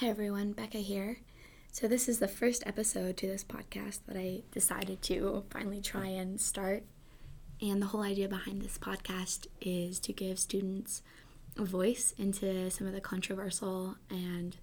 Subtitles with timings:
[0.00, 1.20] Hey everyone, Becca here.
[1.72, 6.08] So, this is the first episode to this podcast that I decided to finally try
[6.08, 6.84] and start.
[7.62, 11.00] And the whole idea behind this podcast is to give students
[11.56, 14.58] a voice into some of the controversial and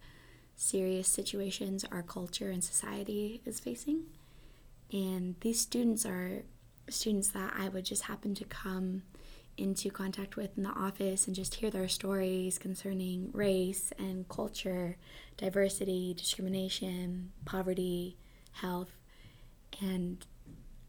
[0.55, 4.03] serious situations our culture and society is facing.
[4.91, 6.43] And these students are
[6.89, 9.01] students that I would just happen to come
[9.57, 14.97] into contact with in the office and just hear their stories concerning race and culture,
[15.37, 18.17] diversity, discrimination, poverty,
[18.53, 18.97] health.
[19.81, 20.25] And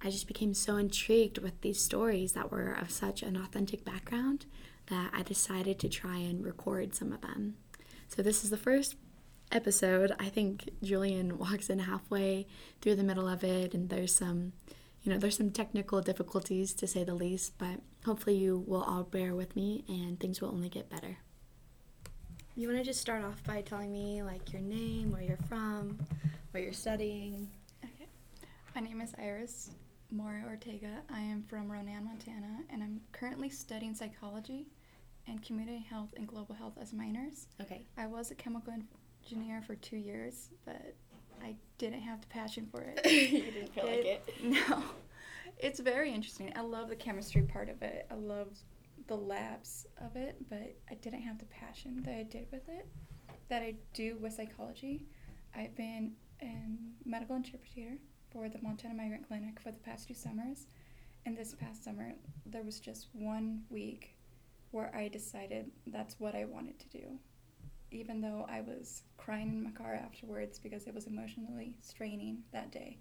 [0.03, 4.47] I just became so intrigued with these stories that were of such an authentic background
[4.87, 7.57] that I decided to try and record some of them.
[8.09, 8.97] So, this is the first
[9.51, 10.13] episode.
[10.19, 12.47] I think Julian walks in halfway
[12.81, 14.53] through the middle of it, and there's some
[15.05, 19.03] you know, there's some technical difficulties to say the least, but hopefully you will all
[19.03, 21.19] bear with me and things will only get better.
[22.57, 25.99] You want to just start off by telling me like your name, where you're from,
[26.53, 27.51] what you're studying?
[27.85, 28.07] Okay.
[28.75, 29.73] My name is Iris
[30.11, 31.03] Mora Ortega.
[31.13, 34.69] I am from Ronan, Montana, and I'm currently studying psychology
[35.27, 37.49] and community health and global health as minors.
[37.61, 37.83] Okay.
[37.99, 38.73] I was a chemical
[39.23, 40.95] engineer for two years, but
[41.43, 43.01] I didn't have the passion for it.
[43.11, 44.35] you didn't feel it, like it?
[44.69, 44.83] No.
[45.59, 46.53] It's very interesting.
[46.57, 48.07] I love the chemistry part of it.
[48.11, 48.49] I love
[49.07, 52.87] the labs of it, but I didn't have the passion that I did with it,
[53.49, 55.07] that I do with psychology.
[55.55, 56.13] I've been
[56.43, 56.55] a
[57.05, 57.99] medical interpreter
[58.31, 60.67] for the Montana Migrant Clinic for the past two summers.
[61.27, 62.13] And this past summer,
[62.45, 64.17] there was just one week
[64.73, 67.19] where I decided that's what I wanted to do
[67.95, 72.71] even though I was crying in my car afterwards because it was emotionally straining that
[72.71, 72.99] day,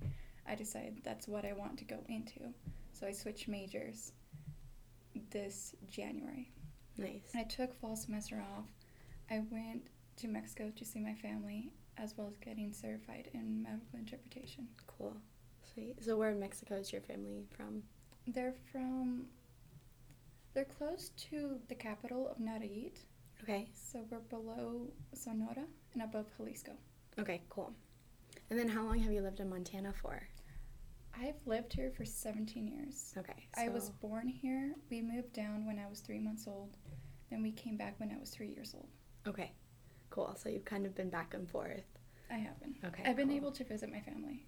[0.48, 2.54] I decided that's what I want to go into.
[2.92, 4.12] So I switched majors
[5.32, 6.52] this January.
[6.98, 7.32] Nice.
[7.36, 8.66] I took fall semester off.
[9.32, 14.00] I went to Mexico to see my family as well as getting certified in medical
[14.00, 14.68] interpretation.
[14.88, 15.16] Cool.
[15.74, 16.04] Sweet.
[16.04, 17.84] So where in Mexico is your family from?
[18.28, 19.26] They're from
[20.54, 22.98] they're close to the capital of Nayarit.
[23.44, 23.68] Okay.
[23.74, 26.72] So we're below Sonora and above Jalisco.
[27.20, 27.74] Okay, cool.
[28.50, 30.24] And then how long have you lived in Montana for?
[31.20, 33.14] I've lived here for 17 years.
[33.18, 33.48] Okay.
[33.56, 33.62] So.
[33.62, 34.74] I was born here.
[34.90, 36.78] We moved down when I was three months old.
[37.30, 38.88] Then we came back when I was three years old.
[39.28, 39.52] Okay,
[40.10, 40.36] cool.
[40.38, 41.86] So you've kind of been back and forth.
[42.32, 42.76] I have been.
[42.86, 43.04] Okay.
[43.06, 44.46] I've been able to visit my family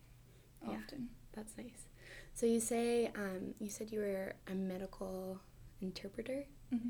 [0.63, 1.09] often.
[1.09, 1.87] Yeah, that's nice.
[2.33, 5.39] So you say um, you said you were a medical
[5.81, 6.45] interpreter.
[6.73, 6.89] Mm-hmm.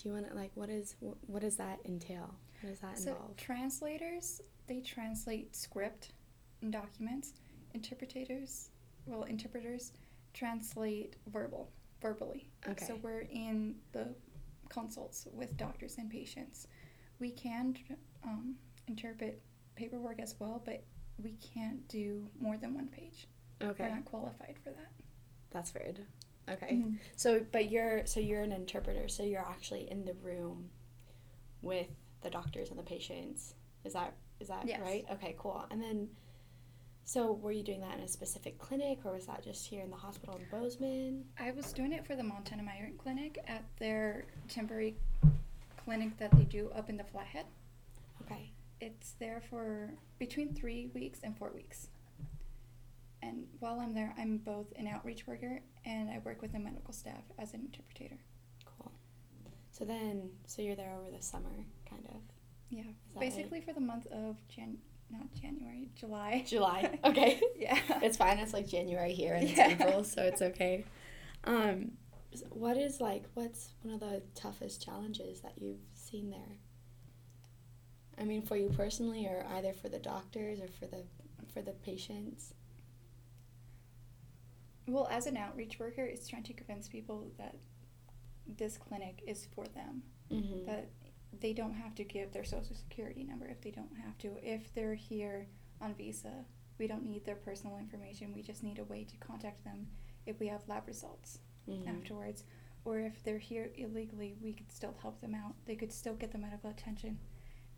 [0.00, 2.34] Do you want to like what is what does that entail?
[2.60, 3.36] What does that so involve?
[3.36, 6.12] translators they translate script
[6.62, 7.32] and documents.
[7.74, 8.70] Interpreters,
[9.06, 9.92] well, interpreters
[10.32, 12.48] translate verbal verbally.
[12.68, 12.84] Okay.
[12.84, 14.08] So we're in the
[14.68, 16.66] consults with doctors and patients.
[17.18, 17.76] We can
[18.24, 18.54] um,
[18.88, 19.42] interpret
[19.74, 20.82] paperwork as well, but
[21.22, 23.26] we can't do more than one page.
[23.60, 23.84] Okay.
[23.84, 24.92] We're not qualified for that.
[25.50, 26.00] That's weird.
[26.50, 26.74] Okay.
[26.74, 26.94] Mm-hmm.
[27.16, 30.70] So, but you're so you're an interpreter, so you're actually in the room
[31.62, 31.88] with
[32.22, 33.54] the doctors and the patients.
[33.84, 34.80] Is that is that yes.
[34.80, 35.04] right?
[35.12, 35.66] Okay, cool.
[35.70, 36.08] And then,
[37.04, 39.90] so were you doing that in a specific clinic, or was that just here in
[39.90, 41.24] the hospital in Bozeman?
[41.38, 44.96] I was doing it for the Montana Migrant Clinic at their temporary
[45.84, 47.46] clinic that they do up in the Flathead.
[48.22, 48.52] Okay.
[48.80, 51.88] It's there for between three weeks and four weeks.
[53.22, 56.92] And while I'm there, I'm both an outreach worker and I work with the medical
[56.92, 58.16] staff as an interpreter.
[58.64, 58.92] Cool.
[59.70, 62.20] So then, so you're there over the summer, kind of.
[62.68, 62.82] Yeah.
[63.18, 63.66] Basically right?
[63.66, 64.78] for the month of Jan,
[65.10, 66.44] not January, July.
[66.46, 66.98] July.
[67.04, 67.40] Okay.
[67.56, 67.78] yeah.
[68.02, 68.38] It's fine.
[68.38, 69.70] It's like January here and it's yeah.
[69.70, 70.84] April, so it's okay.
[71.44, 71.92] Um,
[72.50, 73.24] what is like?
[73.34, 76.58] What's one of the toughest challenges that you've seen there?
[78.18, 81.04] I mean, for you personally, or either for the doctors or for the
[81.52, 82.54] for the patients.
[84.90, 87.54] Well, as an outreach worker, it's trying to convince people that
[88.58, 90.02] this clinic is for them.
[90.32, 90.66] Mm-hmm.
[90.66, 90.90] That
[91.40, 94.36] they don't have to give their social security number if they don't have to.
[94.42, 95.46] If they're here
[95.80, 96.44] on visa,
[96.78, 98.32] we don't need their personal information.
[98.34, 99.86] We just need a way to contact them
[100.26, 101.38] if we have lab results
[101.68, 101.88] mm-hmm.
[101.88, 102.42] afterwards.
[102.84, 105.54] Or if they're here illegally, we could still help them out.
[105.66, 107.18] They could still get the medical attention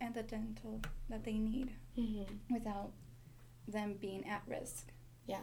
[0.00, 0.80] and the dental
[1.10, 2.54] that they need mm-hmm.
[2.54, 2.92] without
[3.68, 4.92] them being at risk.
[5.26, 5.40] Yeah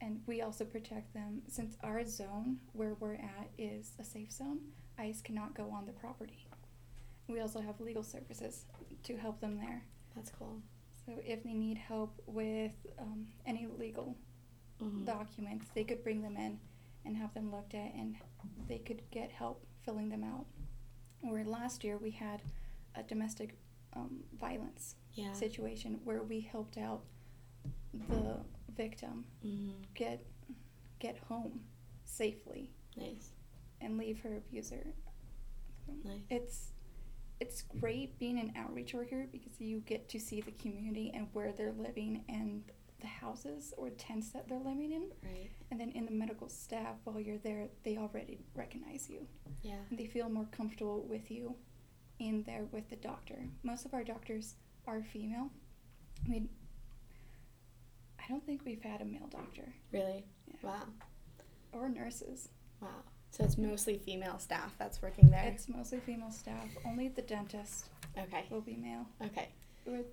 [0.00, 1.42] and we also protect them.
[1.48, 4.60] Since our zone where we're at is a safe zone
[4.98, 6.46] ice cannot go on the property.
[7.26, 8.66] We also have legal services
[9.04, 9.84] to help them there.
[10.14, 10.60] That's cool.
[11.06, 14.16] So if they need help with um, any legal
[14.82, 15.04] mm-hmm.
[15.04, 16.58] documents they could bring them in
[17.04, 18.16] and have them looked at and
[18.68, 20.46] they could get help filling them out.
[21.22, 22.42] Where last year we had
[22.94, 23.56] a domestic
[23.94, 25.32] um, violence Yeah.
[25.32, 27.02] situation where we helped out
[28.08, 28.36] the
[28.76, 30.24] victim hmm get
[30.98, 31.60] get home
[32.04, 33.30] safely Nice.
[33.80, 34.86] and leave her abuser.
[36.04, 36.20] Nice.
[36.28, 36.72] It's
[37.40, 41.52] it's great being an outreach worker because you get to see the community and where
[41.52, 42.62] they're living and
[43.00, 45.04] the houses or tents that they're living in.
[45.24, 45.50] Right.
[45.70, 49.26] And then in the medical staff, while you're there, they already recognize you.
[49.62, 49.76] Yeah.
[49.88, 51.54] And they feel more comfortable with you
[52.18, 53.48] in there with the doctor.
[53.62, 55.48] Most of our doctors are female.
[56.26, 56.59] I mean, I
[58.30, 60.24] don't think we've had a male doctor Really.
[60.46, 60.54] Yeah.
[60.62, 60.82] Wow.
[61.72, 62.48] or nurses.
[62.80, 62.88] Wow.
[63.30, 65.44] So it's mostly female staff that's working there.
[65.54, 66.66] It's mostly female staff.
[66.84, 67.88] Only the dentist
[68.18, 68.44] okay.
[68.50, 69.48] will be male, Okay.
[69.84, 70.06] which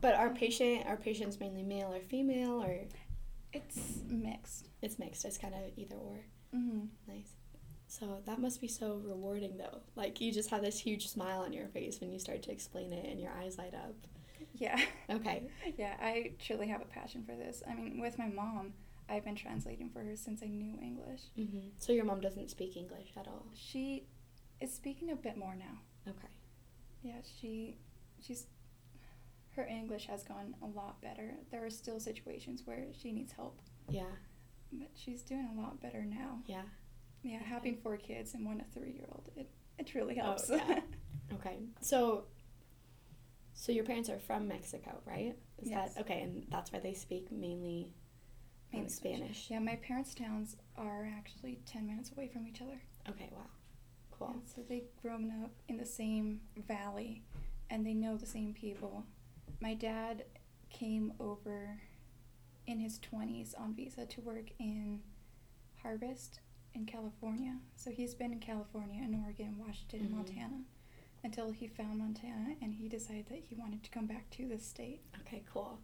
[0.00, 2.76] But our patient, our patient's mainly male or female, or
[3.52, 4.68] it's mixed.
[4.82, 5.24] it's mixed.
[5.24, 6.18] It's kind of either or.
[6.52, 7.32] hmm Nice.
[7.88, 9.80] So that must be so rewarding, though.
[9.96, 12.92] Like you just have this huge smile on your face when you start to explain
[12.92, 13.94] it, and your eyes light up.
[14.54, 14.80] Yeah.
[15.10, 15.44] Okay.
[15.78, 17.62] Yeah, I truly have a passion for this.
[17.68, 18.74] I mean, with my mom,
[19.08, 21.22] I've been translating for her since I knew English.
[21.36, 23.46] hmm So your mom doesn't speak English at all.
[23.54, 24.06] She
[24.60, 25.80] is speaking a bit more now.
[26.08, 26.28] Okay.
[27.02, 27.78] Yeah, she
[28.20, 28.46] she's
[29.56, 31.34] her English has gone a lot better.
[31.50, 33.60] There are still situations where she needs help,
[33.90, 34.04] Yeah.
[34.72, 36.38] but she's doing a lot better now.
[36.46, 36.62] Yeah.
[37.22, 39.48] Yeah, having four kids and one a three year old, it
[39.78, 40.48] it truly Oh, helps.
[40.50, 40.80] yeah.
[41.34, 41.56] Okay.
[41.80, 42.24] So.
[43.54, 45.36] So your parents are from Mexico, right?
[45.58, 45.94] Is Yes.
[45.94, 46.22] that okay?
[46.22, 47.92] And that's why they speak mainly,
[48.74, 49.50] um, Spanish.
[49.50, 52.80] yeah, my parents' towns are actually ten minutes away from each other.
[53.08, 53.28] Okay.
[53.32, 53.46] Wow.
[54.10, 54.32] Cool.
[54.34, 57.22] Yeah, so they've grown up in the same valley
[57.70, 59.04] and they know the same people.
[59.60, 60.24] My dad
[60.70, 61.80] came over
[62.66, 65.02] in his 20s on visa to work in
[65.82, 66.40] Harvest
[66.74, 67.58] in California.
[67.76, 70.16] So he's been in California and Oregon, Washington, and Mhm.
[70.16, 70.64] Montana
[71.24, 74.58] until he found Montana and he decided that he wanted to come back to the
[74.58, 75.02] state.
[75.20, 75.78] Okay, cool.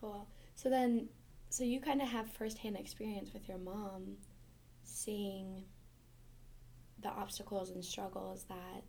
[0.00, 0.26] Cool.
[0.54, 1.08] So then,
[1.50, 4.16] so you kind of have firsthand experience with your mom
[4.84, 5.64] seeing
[7.02, 8.82] the obstacles and struggles that,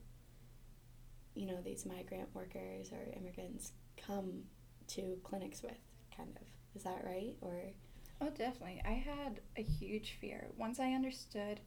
[1.36, 4.44] you know, these migrant workers or immigrants come
[4.88, 5.78] to clinics with,
[6.16, 6.48] kind of.
[6.76, 7.36] Is that right?
[7.42, 7.74] Or,
[8.22, 8.82] Oh, definitely.
[8.86, 10.48] I had a huge fear.
[10.58, 11.60] Once I understood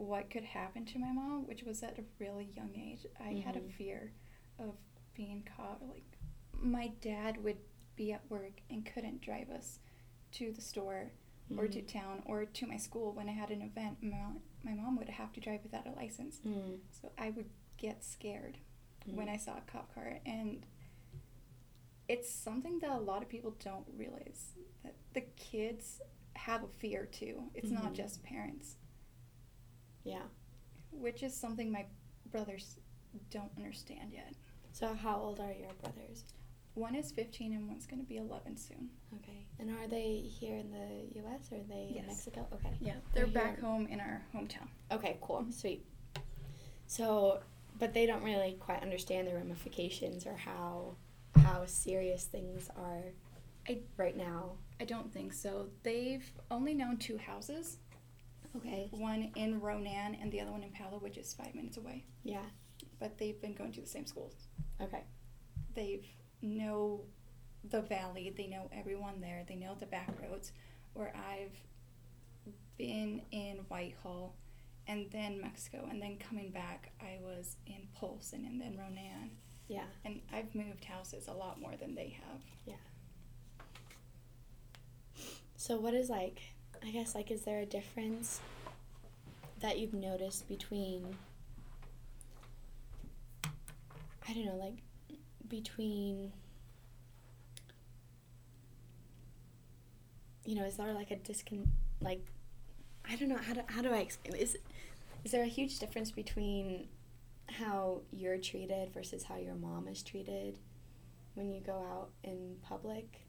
[0.00, 3.56] what could happen to my mom, which was at a really young age, I had
[3.56, 3.72] a Mhm.
[3.72, 4.12] fear
[4.58, 4.74] of
[5.14, 5.82] being caught.
[5.86, 6.16] Like,
[6.54, 7.58] my dad would
[7.96, 9.78] be at work and couldn't drive us
[10.32, 11.12] to the store
[11.56, 11.86] or to Mhm.
[11.88, 14.02] town or to my school when I had an event.
[14.02, 16.38] My mom, my mom would have to drive without a license.
[16.40, 18.58] Mm, So I would get scared
[19.06, 20.20] mm, when I saw a cop car.
[20.24, 20.64] And
[22.08, 26.00] it's something that a lot of people don't realize that the kids
[26.36, 27.50] have a fear too.
[27.54, 27.96] It's not Mhm.
[27.96, 28.76] just parents,
[30.04, 30.22] yeah.
[30.92, 31.86] which is something my
[32.30, 32.76] brothers
[33.30, 34.34] don't understand yet.
[34.72, 36.24] So how old are your brothers?
[36.74, 38.88] One is 15 and one's going to be 11 soon.
[39.16, 39.44] Okay.
[39.58, 41.50] And are they here in the U.S.
[41.52, 42.46] or are they in Mexico?
[42.54, 42.72] Okay.
[42.80, 43.34] Yeah, they're here.
[43.34, 44.68] back home in our hometown.
[44.92, 45.52] Okay, cool, Mhm.
[45.52, 45.84] sweet.
[46.86, 47.40] So,
[47.78, 50.96] but they don't really quite understand the ramifications or how
[51.36, 53.04] how serious things are
[53.68, 54.56] I- right now.
[54.80, 55.68] I don't think so.
[55.84, 57.78] They've only known two houses,
[58.56, 58.88] Okay.
[58.90, 62.04] one in Ronan and the other one in Pablo, which is five minutes away.
[62.24, 62.44] Yeah.
[62.98, 64.34] But they've been going to the same schools.
[64.80, 65.04] Okay.
[65.74, 66.04] They've
[66.42, 67.02] know
[67.64, 68.32] the valley.
[68.36, 69.44] They know everyone there.
[69.46, 70.52] They know the back roads.
[70.94, 71.56] Where I've
[72.76, 74.34] been in Whitehall,
[74.88, 79.30] and then Mexico, and then coming back, I was in Polson and then Ronan,
[79.68, 79.84] Yeah.
[80.04, 82.40] and I've moved houses a lot more than they have.
[82.66, 82.74] Yeah.
[85.56, 86.40] So, what is like?
[86.84, 88.40] I guess like, is there a difference
[89.60, 91.16] that you've noticed between?
[94.28, 94.78] I don't know, like
[95.48, 96.32] between.
[100.44, 101.66] You know, is there like a discon
[102.00, 102.24] like
[103.08, 104.56] I don't know how do how do I explain is
[105.24, 106.88] is there a huge difference between
[107.46, 110.58] how you're treated versus how your mom is treated
[111.34, 113.20] when you go out in public?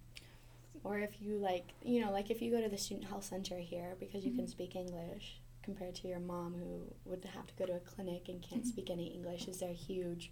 [0.83, 3.57] Or if you like, you know, like if you go to the student health center
[3.59, 4.49] here because you can Mhm.
[4.49, 8.41] speak English compared to your mom who would have to go to a clinic and
[8.41, 8.67] can't Mhm.
[8.67, 10.31] speak any English, is there a huge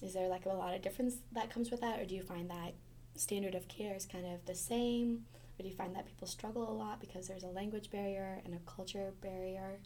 [0.00, 2.48] is there like a lot of difference that comes with that or do you find
[2.48, 2.72] that
[3.16, 5.26] standard of care is kind of the same?
[5.58, 8.54] Or do you find that people struggle a lot because there's a language barrier and
[8.54, 9.80] a culture barrier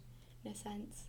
[0.44, 1.08] in a sense?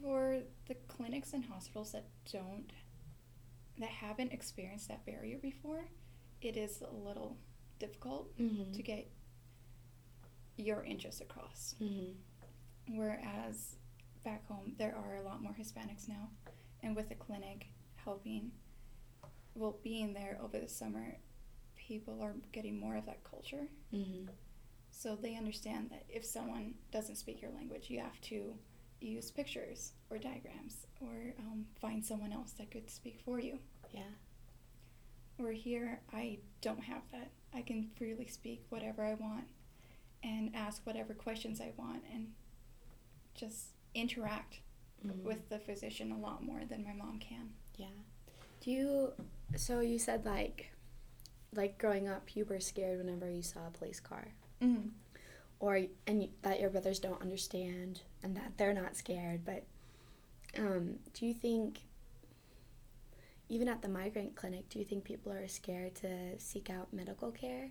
[0.00, 2.72] For the clinics and hospitals that don't,
[3.78, 5.84] that haven't experienced that barrier before,
[6.40, 7.36] it is a little
[7.78, 8.72] difficult Mm-hmm.
[8.72, 9.08] to get
[10.56, 11.74] your interests across.
[11.82, 12.12] mm-hmm.
[12.96, 13.76] Whereas
[14.24, 16.28] back home, there are a lot more Hispanics now,
[16.82, 17.66] and with the clinic
[17.96, 18.52] helping,
[19.54, 21.16] well, being there over the summer,
[21.76, 23.68] people are getting more of that culture.
[23.92, 24.28] Mm-hmm.
[24.90, 28.54] So they understand that if someone doesn't speak your language, you have to
[29.06, 33.58] use pictures or diagrams or um, find someone else that could speak for you.
[33.92, 34.02] Yeah.
[35.36, 37.30] Where here, I don't have that.
[37.52, 39.44] I can freely speak whatever I want
[40.22, 42.32] and ask whatever questions I want and
[43.34, 44.60] just interact
[45.04, 45.22] Mhm.
[45.22, 47.52] with the physician a lot more than my mom can.
[47.76, 47.88] Yeah.
[48.60, 49.12] Do you?
[49.56, 50.70] So you said like,
[51.52, 54.28] like growing up, you were scared whenever you saw a police car,
[54.60, 54.92] Mm.
[55.60, 59.44] or and you, that your brothers don't understand, and that they're not scared.
[59.44, 59.64] But,
[60.58, 61.82] um, do you think?
[63.50, 67.30] Even at the migrant clinic, do you think people are scared to seek out medical
[67.30, 67.70] care?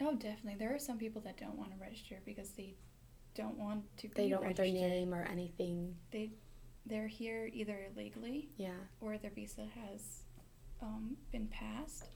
[0.00, 0.54] Oh, definitely.
[0.58, 2.74] There are some people that don't want to register because they
[3.34, 5.96] don't want to They don't want their name or anything.
[6.12, 6.30] They,
[6.86, 8.70] they're here either illegally Yeah.
[9.00, 10.20] or their visa has
[10.80, 12.06] um, been passed,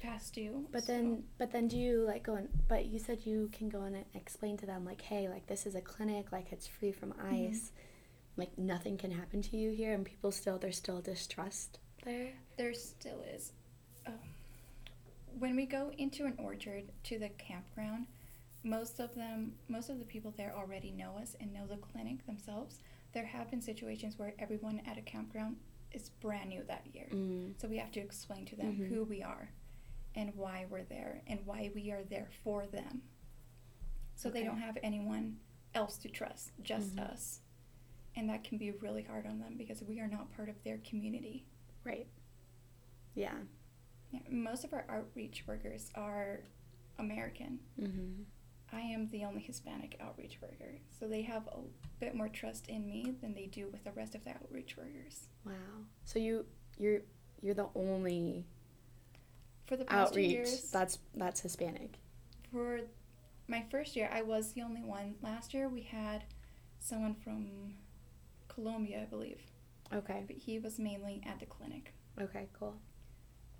[0.00, 0.66] past due.
[0.72, 2.48] But so- then, but then, do you like go and?
[2.68, 5.74] But you said you can go and explain to them like, hey, like this is
[5.74, 7.48] a clinic, like it's free from Mhm.
[7.50, 7.72] ice,
[8.36, 12.32] like nothing can happen to you here, and people still there's still distrust there.
[12.56, 13.52] There still is.
[14.06, 14.14] Um,
[15.38, 18.06] when we go into an orchard to the campground,
[18.62, 22.24] most of them, most of the people there already know us and know the clinic
[22.26, 22.80] themselves.
[23.12, 25.56] There have been situations where everyone at a campground
[25.92, 27.06] is brand new that year.
[27.10, 27.60] Mm.
[27.60, 28.88] So we have to explain to them Mhm.
[28.88, 29.50] who we are
[30.14, 33.02] and why we're there and why we are there for them.
[34.14, 35.38] So they don't have anyone
[35.74, 37.10] else to trust, just Mhm.
[37.10, 37.40] us.
[38.16, 40.78] And that can be really hard on them because we are not part of their
[40.78, 41.46] community.
[41.84, 42.08] Right.
[43.14, 43.38] Yeah.
[44.10, 46.44] Yeah, most of our outreach workers are
[46.98, 47.60] American.
[47.78, 48.22] Mm-hmm.
[48.72, 50.78] I am the only Hispanic outreach worker.
[50.90, 51.60] So they have a
[51.98, 55.28] bit more trust in me than they do with the rest of the outreach workers.
[55.44, 55.86] Wow.
[56.04, 56.46] So you
[56.78, 57.02] you're
[57.40, 58.46] you're the only
[59.70, 62.00] For the past two outreach years, that's that's Hispanic.
[62.52, 62.80] for
[63.46, 65.14] my first year, I was the only one.
[65.22, 66.24] Last year, we had
[66.80, 67.74] someone from
[68.48, 69.40] Colombia, I believe,
[69.92, 70.24] Okay.
[70.26, 71.94] but he was mainly at the clinic.
[72.20, 72.48] Okay.
[72.52, 72.74] Cool.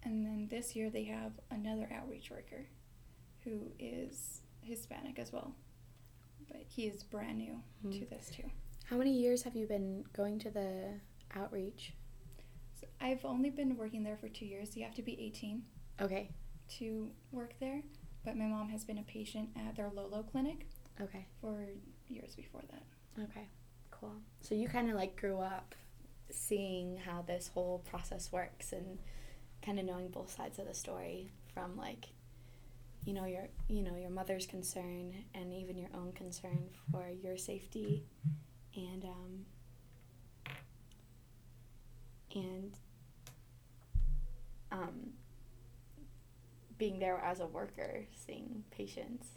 [0.03, 2.67] And then this year, they have another outreach worker
[3.45, 5.55] who is Hispanic as well,
[6.49, 7.93] but he is brand new Hmm.
[7.93, 8.51] to this too.
[8.87, 10.99] How many years have you been going to the
[11.37, 11.95] outreach?
[12.81, 14.77] So I've only been working there for two years.
[14.77, 15.63] You have to be 18
[16.01, 16.31] Okay.
[16.79, 17.83] to work there,
[18.25, 20.67] but my mom has been a patient at their Lolo clinic
[21.01, 21.27] Okay.
[21.41, 21.67] for
[22.09, 23.23] years before that.
[23.25, 23.49] Okay,
[23.91, 24.15] cool.
[24.41, 25.75] So you kind of like grew up
[26.31, 28.99] seeing how this whole process works and
[29.63, 32.07] kind of knowing both sides of the story from like
[33.05, 37.37] you know your you know your mother's concern and even your own concern for your
[37.37, 38.05] safety
[38.77, 39.45] and um
[42.35, 42.73] and
[44.71, 45.13] um
[46.81, 49.29] being there as a worker seeing patients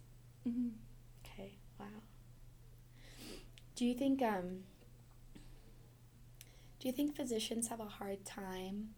[0.48, 0.70] Mm-hmm.
[1.26, 1.86] Okay, wow.
[3.76, 4.64] Do you think um
[6.80, 8.90] do you think physicians have a hard time?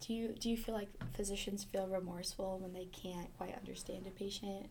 [0.00, 4.10] Do you do you feel like physicians feel remorseful when they can't quite understand a
[4.10, 4.66] patient?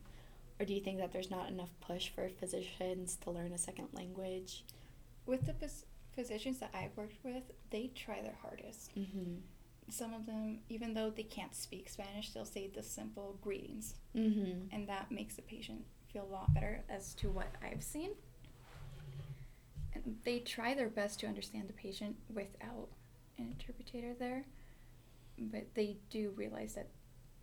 [0.60, 3.88] Or do you think that there's not enough push for physicians to learn a second
[3.92, 4.64] language?
[5.26, 5.84] With the phys-
[6.14, 8.94] physicians that I've worked with, they try their hardest.
[8.96, 9.40] Mhm.
[9.88, 14.68] Some of them, even though they can't speak Spanish, they'll say the simple greetings, Mhm.
[14.72, 18.16] and that makes the patient feel a lot better as to what I've seen.
[19.94, 22.88] And they try their best to understand the patient without
[23.38, 24.44] an interpreter there,
[25.38, 26.88] but they do realize that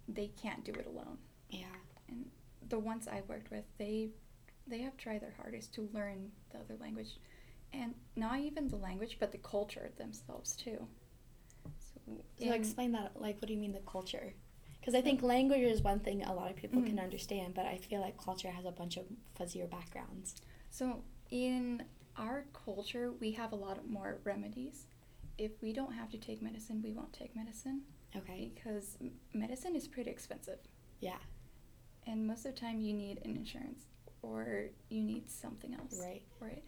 [0.08, 1.18] they can't do it alone.
[1.50, 1.76] Yeah.
[2.08, 2.30] And
[2.70, 4.12] the ones I've worked with, they
[4.66, 7.18] they have tried their hardest to learn the other language,
[7.74, 10.88] and not even the language, but the culture themselves too.
[12.05, 14.33] So, So in- explain that like what do you mean the culture?
[14.79, 17.03] Because I think language is one thing a lot of people can Mhm.
[17.03, 20.36] understand, but I feel like culture has a bunch of fuzzier backgrounds.
[20.72, 21.86] So in
[22.17, 24.88] our culture, we have a lot more remedies.
[25.38, 28.51] If we don't have to take medicine, we won't take medicine Okay.
[28.53, 28.98] because
[29.33, 30.60] medicine is pretty expensive,
[31.00, 31.19] Yeah.
[32.05, 33.88] and most of the time you need an insurance
[34.22, 35.98] or you need something else.
[36.00, 36.24] Right.
[36.41, 36.63] Right.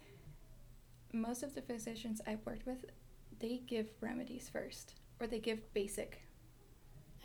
[1.11, 2.85] Most of the physicians I've worked with,
[3.39, 6.22] they give remedies first, or they give basic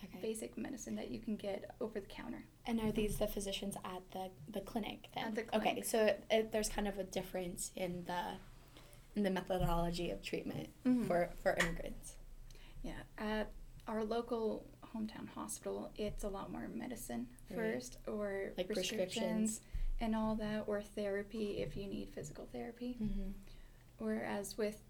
[0.03, 0.17] Okay.
[0.19, 2.43] basic medicine that you can get over the counter.
[2.65, 5.25] And are these the physicians at the the clinic then?
[5.25, 5.67] At the clinic.
[5.73, 8.23] Okay, so it, it, there's kind of a difference in the
[9.15, 11.05] in the methodology of treatment Mhm.
[11.05, 12.15] for for immigrants.
[12.81, 13.51] Yeah, at
[13.87, 17.57] our local hometown hospital, it's a lot more medicine Right.
[17.57, 19.61] first, or Like prescriptions, prescriptions.
[19.99, 22.97] and all that, or therapy if you need physical therapy.
[22.99, 23.31] Mm-hmm.
[23.99, 24.81] Whereas with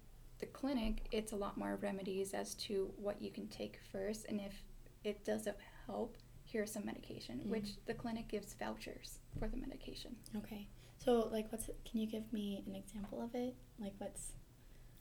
[0.41, 4.41] the clinic, it's a lot more remedies as to what you can take first, and
[4.41, 4.63] if
[5.03, 5.55] it doesn't
[5.85, 7.45] help, here's some medication, Mhm.
[7.45, 10.17] which the clinic gives vouchers for the medication.
[10.35, 10.67] Okay.
[10.97, 13.55] So, like, what's can you give me an example of it?
[13.79, 14.33] Like, what's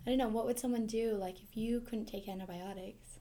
[0.07, 0.29] I don't know.
[0.29, 1.15] What would someone do?
[1.15, 3.21] Like, if you couldn't take antibiotics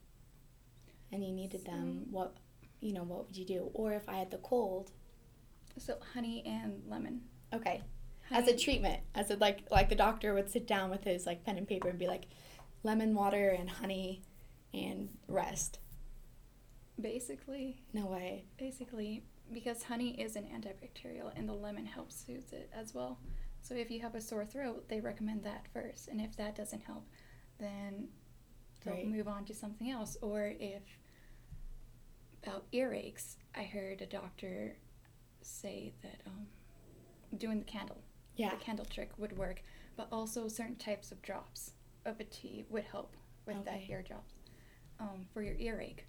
[1.11, 2.37] and you needed them, what
[2.79, 3.69] you know, what would you do?
[3.73, 4.91] Or if I had the cold,
[5.77, 7.27] So honey and lemon.
[7.53, 7.83] okay,
[8.31, 11.43] as a treatment, as a like like the doctor would sit down with his like
[11.43, 12.25] pen and paper and be like,
[12.83, 14.21] lemon water and honey,
[14.73, 15.79] and rest.
[16.99, 18.45] basically, No way.
[18.57, 23.19] basically, because honey is an antibacterial and the lemon helps soothe it as well.
[23.61, 26.83] So if you have a sore throat, they recommend that first, and if that doesn't
[26.83, 27.05] help,
[27.59, 28.09] then
[28.83, 29.07] they'll Right.
[29.07, 30.17] move on to something else.
[30.21, 30.83] Or if
[32.43, 34.77] about earaches, I heard a doctor
[35.41, 36.47] say that um,
[37.37, 38.01] doing the candle,
[38.39, 38.49] Yeah.
[38.51, 39.61] the candle trick would work,
[39.97, 41.73] but also certain types of drops
[42.05, 43.15] of a tea would help
[43.45, 44.33] with that ear drops
[44.99, 46.05] um, for your earache.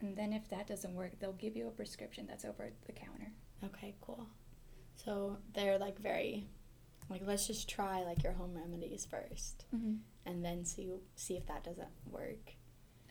[0.00, 3.32] And then if that doesn't work, they'll give you a prescription that's over the counter.
[3.64, 4.26] Okay, cool.
[4.96, 6.46] So they're like very,
[7.08, 9.94] like let's just try like your home remedies first, Mm-hmm.
[10.26, 12.54] and then see see if that doesn't work.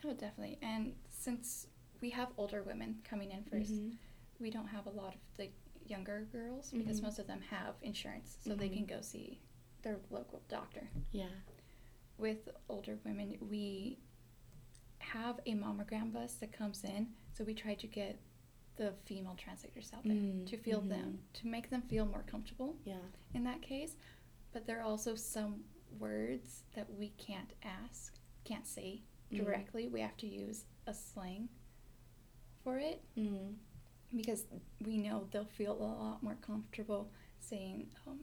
[0.06, 0.60] Oh, definitely.
[0.62, 1.68] And since
[2.02, 3.98] we have older women coming in 1st Mhm.
[4.40, 5.50] we don't have a lot of the
[5.86, 7.04] younger girls because Mhm.
[7.04, 8.74] most of them have insurance, so they Mhm.
[8.74, 9.42] can go see
[9.82, 10.90] their local doctor.
[11.12, 11.30] Yeah.
[12.18, 14.00] With older women, we
[15.00, 18.20] have a mammogram bus that comes in, so we try to get
[18.78, 22.78] the female translators out there Mm, to feel them, to make them feel more comfortable
[22.84, 23.00] Yeah.
[23.34, 23.96] in that case.
[24.52, 25.66] But there are also some
[26.00, 29.38] words that we can't ask, can't say Mm.
[29.38, 29.88] directly.
[29.88, 31.50] We have to use a slang
[32.64, 33.58] for it Mm.
[34.16, 34.44] Because
[34.86, 38.20] we know they'll feel a lot more comfortable saying, um,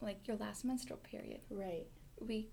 [0.00, 1.40] like your last menstrual period.
[1.50, 1.86] Right.
[2.20, 2.48] We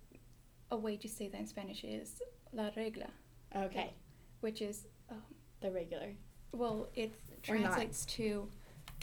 [0.71, 2.19] a way to say that in Spanish is
[2.51, 3.09] la regla,
[3.55, 3.93] Okay.
[4.41, 5.21] which is um,
[5.61, 6.13] The regular.
[6.51, 8.47] well, it translates to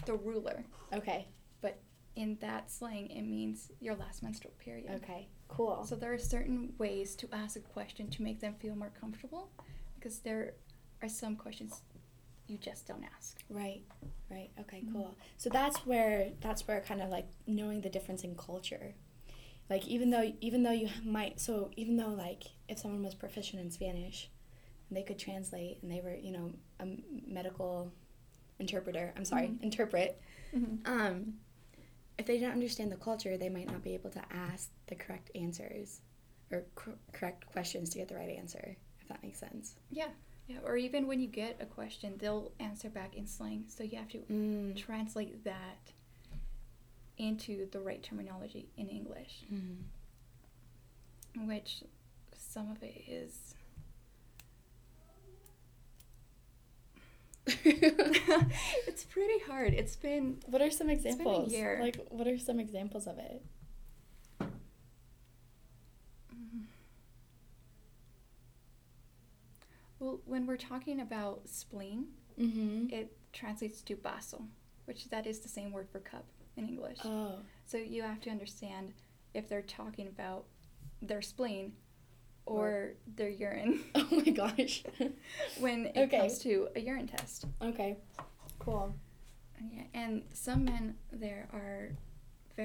[0.07, 0.64] the ruler.
[0.93, 1.29] Okay.
[1.61, 1.79] But
[2.16, 4.90] in that slang, it means your last menstrual period.
[4.97, 5.29] Okay.
[5.49, 5.85] Cool.
[5.85, 9.51] So there are certain ways to ask a question to make them feel more comfortable,
[9.97, 10.55] because there
[11.03, 11.83] are some questions
[12.51, 13.39] you just don't ask.
[13.49, 13.83] right.
[14.31, 14.51] Right.
[14.61, 14.83] Okay.
[14.83, 14.93] Mhm.
[14.93, 15.15] Cool.
[15.39, 18.95] So that's where that's where kind of like knowing the difference in culture.
[19.69, 23.61] Like even though even though you might so even though like if someone was proficient
[23.63, 24.31] in Spanish,
[24.89, 26.87] and they could translate and they were you know a
[27.27, 27.93] medical
[28.59, 29.13] interpreter.
[29.17, 29.63] I'm sorry, Mhm.
[29.63, 30.21] interpret.
[30.55, 30.87] Mm-hmm.
[30.93, 31.35] Um,
[32.19, 35.31] if they didn't understand the culture, they might not be able to ask the correct
[35.35, 36.01] answers
[36.53, 38.77] or cor- correct questions to get the right answer.
[39.01, 39.77] If that makes sense.
[39.91, 40.09] Yeah,
[40.51, 40.59] yeah.
[40.65, 44.09] Or even when you get a question, they'll answer back in slang, so you have
[44.09, 44.77] to Mm.
[44.77, 45.93] translate that
[47.19, 49.85] into the right terminology in English, Mm.
[51.47, 51.83] which
[52.37, 53.55] some of it is.
[57.47, 59.73] it's pretty hard.
[59.75, 61.53] It's been what are some examples?
[61.81, 63.43] Like, what are some examples of it?
[70.01, 72.07] Well when we're talking about spleen,
[72.41, 72.87] Mm-hmm.
[72.95, 74.43] it translates to bazo,
[74.87, 76.25] which that is the same word for cup
[76.57, 76.99] in English.
[77.05, 77.35] Oh.
[77.67, 78.95] So you have to understand
[79.35, 80.47] if they're talking about
[81.03, 81.75] their spleen
[82.47, 84.83] or their urine Oh my gosh.
[85.59, 86.19] when it Okay.
[86.19, 87.45] comes to a urine test.
[87.61, 87.99] okay.
[88.59, 88.95] Cool.
[89.71, 91.91] Yeah, and some men there are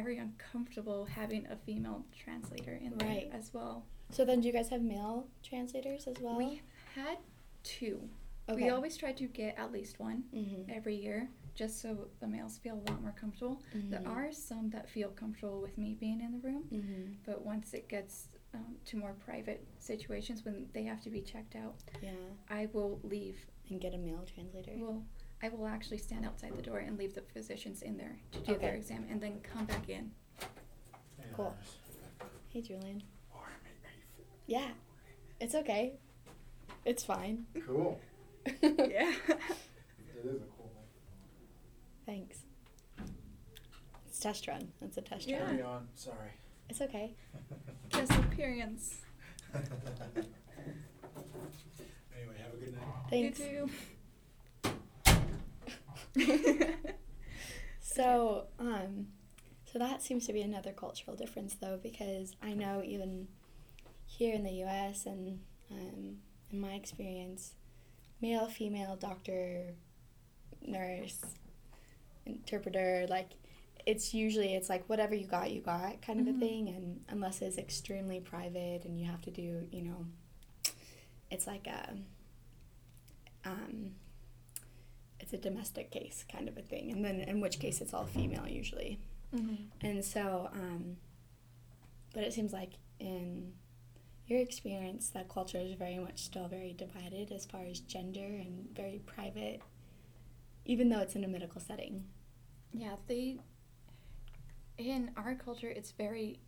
[0.03, 3.29] very uncomfortable having a female translator in there Right.
[3.33, 3.85] as well.
[4.11, 6.37] So then, do you guys have male translators as well?
[6.37, 6.61] We
[6.95, 7.17] had
[7.63, 8.07] two.
[8.49, 8.63] okay.
[8.63, 10.69] We always try to get at least one Mm-hmm.
[10.69, 13.61] every year just so the males feel a lot more comfortable.
[13.73, 17.13] There are some that feel comfortable with me being in the room, Mm-hmm.
[17.25, 21.55] but once it gets um, to more private situations when they have to be checked
[21.55, 22.11] out, Yeah.
[22.49, 23.37] I will leave.
[23.69, 24.73] And get a male translator.
[24.77, 25.01] Well,
[25.45, 28.57] I will actually stand outside the door and leave the physicians in there to do
[28.57, 30.09] their exam and then come back in.
[31.35, 31.55] Cool.
[32.49, 33.03] Hey, Julian.
[34.47, 34.69] Yeah.
[35.39, 35.93] It's okay.
[36.83, 37.45] It's fine.
[37.65, 37.99] Cool.
[38.63, 39.13] Yeah.
[39.27, 41.19] It is a cool microphone.
[42.07, 42.39] Thanks.
[44.07, 44.67] It's test run.
[44.81, 45.41] It's a test Yeah.
[45.41, 45.49] run.
[45.49, 45.87] Carry on.
[45.93, 46.31] Sorry.
[46.69, 47.13] It's okay.
[47.89, 48.95] Guest appearance.
[49.53, 49.67] anyway,
[52.41, 52.83] have a good night.
[53.11, 53.39] Thanks.
[53.39, 53.69] You too.
[57.79, 59.07] So, um,
[59.71, 63.27] so that seems to be another cultural difference, though, because I know even
[64.05, 65.05] here in the U.S.
[65.05, 65.39] and
[65.71, 66.17] um,
[66.51, 67.53] in my experience,
[68.21, 69.73] male, female, doctor,
[70.65, 71.21] nurse,
[72.25, 73.29] interpreter, like
[73.85, 76.37] it's usually it's like whatever you got, you got kind of Mhm.
[76.37, 80.05] a thing, and unless it's extremely private and you have to do, you know,
[81.29, 81.95] it's like a,
[83.45, 83.91] um,
[85.19, 88.05] it's a domestic case kind of a thing, and then in which case it's all
[88.05, 88.99] female usually,
[89.35, 89.55] Mm-hmm.
[89.85, 90.95] and so, um,
[92.13, 93.51] but it seems like in
[94.27, 98.67] your experience that culture is very much still very divided as far as gender and
[98.73, 99.61] very private,
[100.65, 102.05] even though it's in a medical setting.
[102.73, 103.37] Yeah, they.
[104.77, 106.39] In our culture, it's very.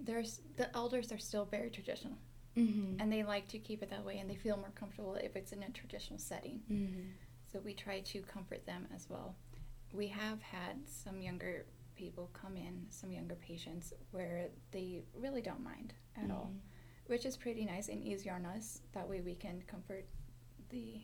[0.00, 2.16] There's the elders are still very traditional,
[2.56, 3.00] Mm-hmm.
[3.00, 5.52] and they like to keep it that way, and they feel more comfortable if it's
[5.52, 6.60] in a traditional setting.
[6.70, 7.00] Mm-hmm.
[7.50, 9.34] So we try to comfort them as well.
[9.92, 11.64] We have had some younger
[11.96, 16.52] people come in, some younger patients, where they really don't mind at all,
[17.06, 18.82] which is pretty nice and easier on us.
[18.92, 20.06] That way we can comfort
[20.70, 21.00] the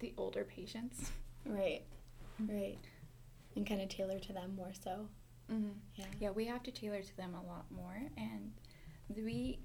[0.00, 1.10] the older patients.
[1.44, 1.82] Right,
[2.46, 2.78] right.
[3.56, 5.08] And kind of tailor to them more so.
[5.52, 5.70] Mm-hmm.
[5.96, 6.04] Yeah.
[6.20, 8.52] Yeah, we have to tailor to them a lot more, and
[9.16, 9.58] we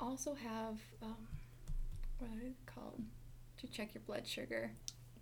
[0.00, 1.16] also have um,
[2.18, 3.02] what is it called
[3.62, 4.72] to check your blood sugar.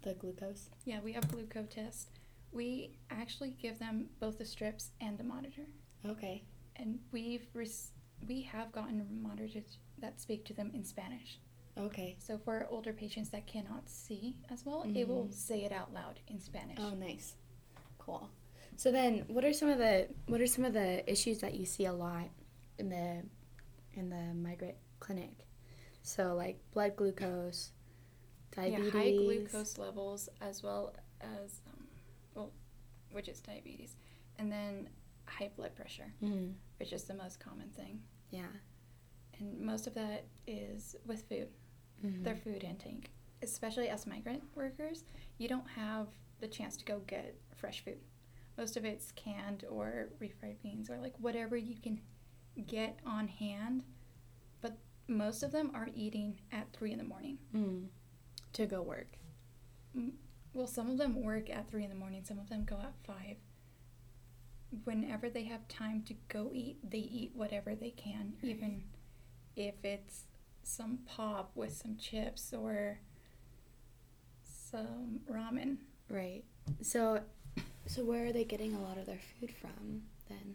[0.03, 0.70] The glucose.
[0.85, 2.09] Yeah, we have glucose test.
[2.53, 5.66] We actually give them both the strips and the monitor,
[6.05, 6.42] Okay.
[6.76, 7.68] and we've rec-
[8.26, 11.38] we have gotten monitors that speak to them in Spanish.
[11.79, 12.16] Okay.
[12.18, 15.33] So for older patients that cannot see as well, it will mm-hmm.
[15.33, 16.79] say it out loud in Spanish.
[16.81, 17.37] Oh, nice.
[17.98, 18.29] Cool.
[18.76, 21.66] So then, what are some of the what are some of the issues that you
[21.66, 22.29] see a lot
[22.79, 23.22] in the
[23.94, 25.46] in the migrant clinic?
[26.03, 27.72] So like blood glucose,
[28.53, 28.93] diabetes.
[28.95, 31.87] Yeah, high glucose levels as well as, um,
[32.35, 32.53] well,
[33.13, 33.97] which is diabetes,
[34.39, 34.89] and then
[35.27, 38.03] high blood pressure, Mm, which is the most common thing.
[38.31, 38.49] yeah.
[39.39, 41.49] And most of that is with food,
[42.03, 42.25] Mhm.
[42.25, 43.11] their food intake.
[43.43, 45.05] Especially as migrant workers,
[45.39, 46.09] you don't have
[46.41, 48.01] the chance to go get fresh food.
[48.59, 52.03] Most of it's canned or refried beans or like whatever you can
[52.67, 53.83] get on hand.
[54.61, 54.77] But
[55.09, 57.39] most of them are eating at three in the morning.
[57.55, 57.89] Mm.
[58.55, 59.17] To go work.
[59.97, 60.13] Mm,
[60.53, 62.95] well, some of them work at three in the morning, some of them go at
[63.07, 63.37] five.
[64.85, 68.85] Whenever they have time to go eat, they eat whatever they can, even
[69.57, 70.25] if it's
[70.63, 72.99] some pop with some chips or
[74.43, 75.77] some ramen.
[76.09, 76.45] Right.
[76.83, 77.21] So,
[77.87, 80.55] so where are they getting a lot of their food from then?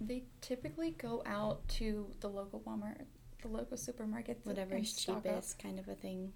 [0.00, 3.02] They typically go out to the local Walmart,
[3.42, 5.22] the local supermarket, Whatever is stock up.
[5.24, 6.32] cheapest, kind of a thing.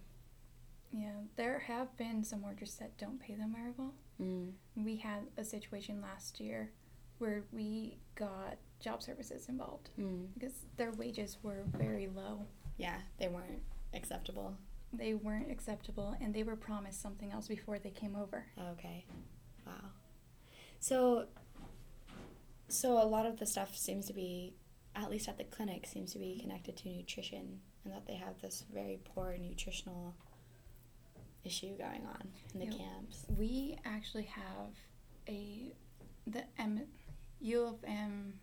[0.97, 3.95] Yeah, there have been some workers that don't pay them very well.
[4.23, 4.53] Mm.
[4.77, 6.71] We had a situation last year
[7.19, 10.29] where we got job services involved Mm.
[10.35, 12.47] because their wages were very low.
[12.77, 14.57] Yeah, they weren't acceptable.
[14.93, 18.47] They weren't acceptable and they were promised something else before they came over.
[18.73, 19.05] Okay.
[19.67, 19.91] Wow.
[20.79, 21.27] So
[22.69, 24.55] so a lot of the stuff seems to be
[24.95, 28.41] at least at the clinic seems to be connected to nutrition and that they have
[28.41, 30.15] this very poor nutritional
[31.45, 32.79] issue going on in the Yeah.
[32.79, 33.27] camps.
[33.29, 34.75] We actually have
[35.29, 35.75] a
[36.27, 36.87] the M
[37.41, 38.41] U of M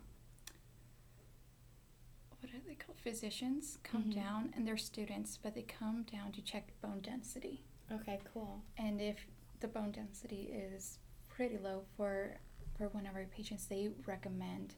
[2.39, 2.97] what are they called?
[2.99, 4.15] Physicians come Mhm.
[4.15, 7.63] down and they're students, but they come down to check bone density.
[7.91, 8.63] Okay, cool.
[8.77, 9.27] And if
[9.59, 12.39] the bone density is pretty low for
[12.75, 14.73] for one of our patients, they recommend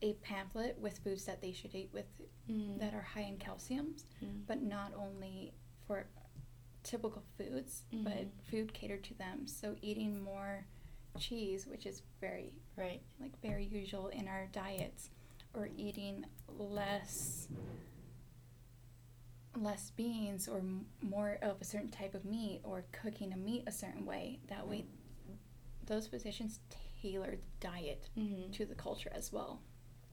[0.00, 2.06] a pamphlet with foods that they should eat with
[2.48, 2.78] Mm.
[2.78, 4.46] that are high in calciums, Mm.
[4.46, 5.52] but not only
[5.86, 6.06] for
[6.82, 8.30] typical foods, but Mhm.
[8.50, 9.46] food catered to them.
[9.46, 10.66] So eating more
[11.18, 13.02] cheese, which is very Right.
[13.18, 15.10] like very usual in our diets,
[15.54, 17.48] or eating less
[19.56, 23.64] less beans or m- more of a certain type of meat or cooking a meat
[23.66, 24.86] a certain way that way
[25.86, 26.60] those physicians
[27.02, 28.52] tailor the diet Mhm.
[28.52, 29.60] to the culture as well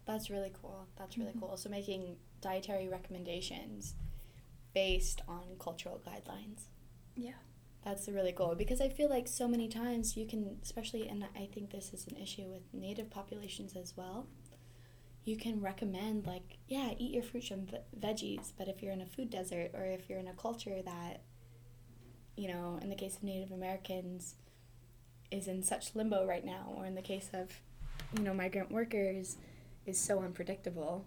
[0.05, 0.87] That's really cool.
[0.95, 1.39] That's really Mhm.
[1.41, 1.57] cool.
[1.57, 3.93] So making dietary recommendations
[4.77, 6.61] based on cultural guidelines.
[7.15, 7.39] yeah
[7.83, 11.45] That's really cool because I feel like so many times you can, especially, and I
[11.53, 14.27] think this is an issue with native populations as well.
[15.29, 17.65] You can recommend, like, yeah, eat your fruits and
[18.05, 21.15] veggies, but if you're in a food desert or if you're in a culture that,
[22.41, 24.35] you know, in the case of Native Americans,
[25.37, 27.47] is in such limbo right now, or in the case of,
[28.15, 29.37] you know, migrant workers,
[29.85, 31.05] is so unpredictable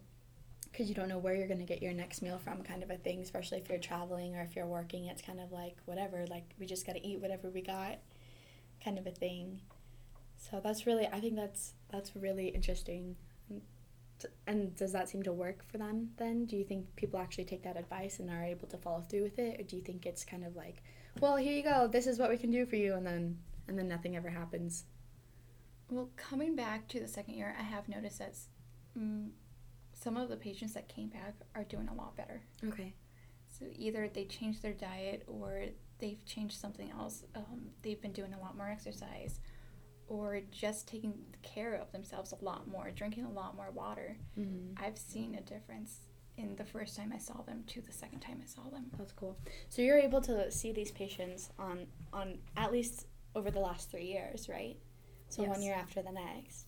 [0.70, 2.90] because you don't know where you're going to get your next meal from kind of
[2.90, 6.24] a thing especially if you're traveling or if you're working it's kind of like whatever
[6.28, 7.98] like we just got to eat whatever we got
[8.82, 9.60] kind of a thing.
[10.36, 13.16] So that's really i think that's that's really interesting.
[14.46, 16.44] And does that seem to work for them then?
[16.44, 19.38] Do you think people actually take that advice and are able to follow through with
[19.38, 19.58] it?
[19.58, 20.82] Or do you think it's kind of like
[21.20, 23.78] well here you go this is what we can do for you and then and
[23.78, 24.84] then nothing ever happens.
[25.90, 28.34] Well, coming back to the second year, I have noticed that
[28.98, 29.30] mm,
[30.02, 32.42] some of the patients that came back are doing a lot better.
[32.66, 32.94] Okay.
[33.46, 35.64] So either they changed their diet or
[35.98, 37.24] they've changed something else.
[37.34, 39.40] Um, they've been doing a lot more exercise
[40.08, 44.16] or just taking care of themselves a lot more, drinking a lot more water.
[44.38, 44.82] Mm-hmm.
[44.82, 45.98] I've seen a difference
[46.36, 48.86] in the first time I saw them to the second time I saw them.
[48.96, 49.36] That's cool.
[49.68, 54.06] So you're able to see these patients on on at least over the last three
[54.06, 54.76] years, right?
[55.28, 56.66] So one year after the next.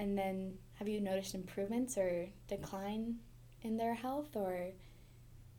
[0.00, 3.16] And then have you noticed improvements or decline
[3.60, 4.70] in their health or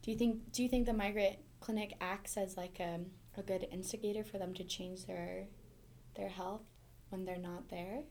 [0.01, 3.01] do you think do you think the migrant clinic acts as like a,
[3.38, 5.45] a good instigator for them to change their
[6.15, 6.63] their health
[7.10, 8.01] when they're not there?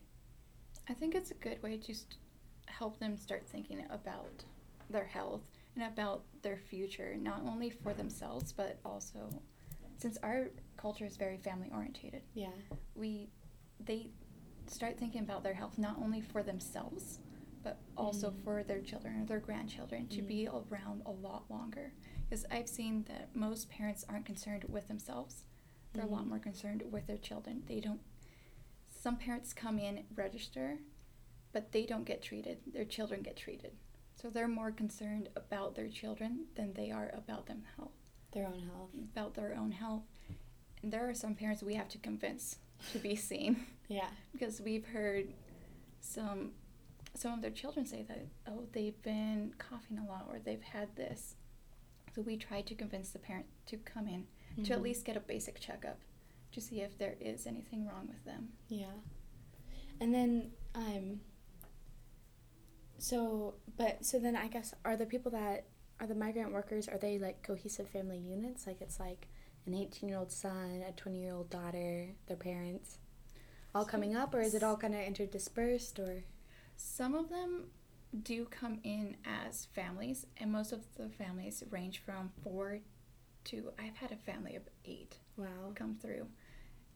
[0.88, 2.18] I think it's a good way to st-
[2.66, 4.44] help them start thinking about
[4.88, 5.42] their health
[5.74, 9.28] and about their future, not only for themselves, but also
[9.98, 12.22] since our culture is very family orientated.
[12.34, 12.50] Yeah.
[12.94, 13.30] we
[13.84, 14.10] they
[14.70, 17.18] start thinking about their health not only for themselves
[17.62, 18.42] but also Mm.
[18.42, 20.26] for their children or their grandchildren to Mm.
[20.28, 25.44] be around a lot longer because i've seen that most parents aren't concerned with themselves
[25.92, 26.28] they're a lot Mhm.
[26.28, 28.00] more concerned with their children they don't
[28.88, 30.78] some parents come in register
[31.52, 33.76] but they don't get treated their children get treated
[34.14, 37.92] so they're more concerned about their children than they are about them health
[38.32, 38.94] Their own health.
[38.94, 40.04] about their own health
[40.82, 42.58] and there are some parents we have to convince
[42.92, 44.08] to be seen Yeah.
[44.32, 45.28] because we've heard
[46.00, 46.52] some
[47.14, 50.94] some of their children say that oh they've been coughing a lot or they've had
[50.96, 51.34] this
[52.14, 54.26] so we try to convince the parent to come in
[54.64, 54.82] to at Mhm.
[54.82, 55.98] least get a basic checkup
[56.52, 58.92] to see if there is anything wrong with them Yeah.
[60.00, 61.20] And then um
[62.98, 65.64] so but so then I guess are the people that
[65.98, 69.26] are the migrant workers are they like cohesive family units like it's like
[69.72, 72.98] an 18-year-old son, a 20-year-old daughter, their parents
[73.72, 76.24] all coming up or is it all kind of interdispersed or
[76.76, 77.66] some of them
[78.24, 82.80] do come in as families and most of the families range from four
[83.44, 85.72] to i've had a family of eight wow.
[85.74, 86.26] come through.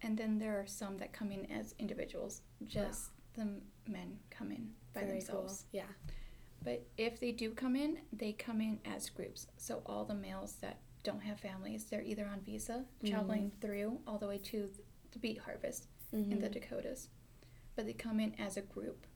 [0.03, 3.49] And then there are some that come in as individuals, just the
[3.89, 5.65] men come in by Very themselves.
[5.73, 5.81] cool.
[5.81, 6.11] Yeah.
[6.63, 9.47] But if they do come in, they come in as groups.
[9.57, 14.19] So all the males that don't have families, they're either on visa, traveling through all
[14.19, 14.69] the way to
[15.13, 16.53] the beet harvest in the Mhm.
[16.53, 17.09] Dakotas.
[17.77, 19.07] But they come in as a group.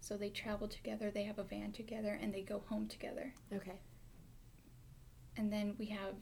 [0.00, 3.32] So they travel together, they have a van together, and they go home together.
[3.52, 3.78] Okay.
[5.36, 6.16] And then we have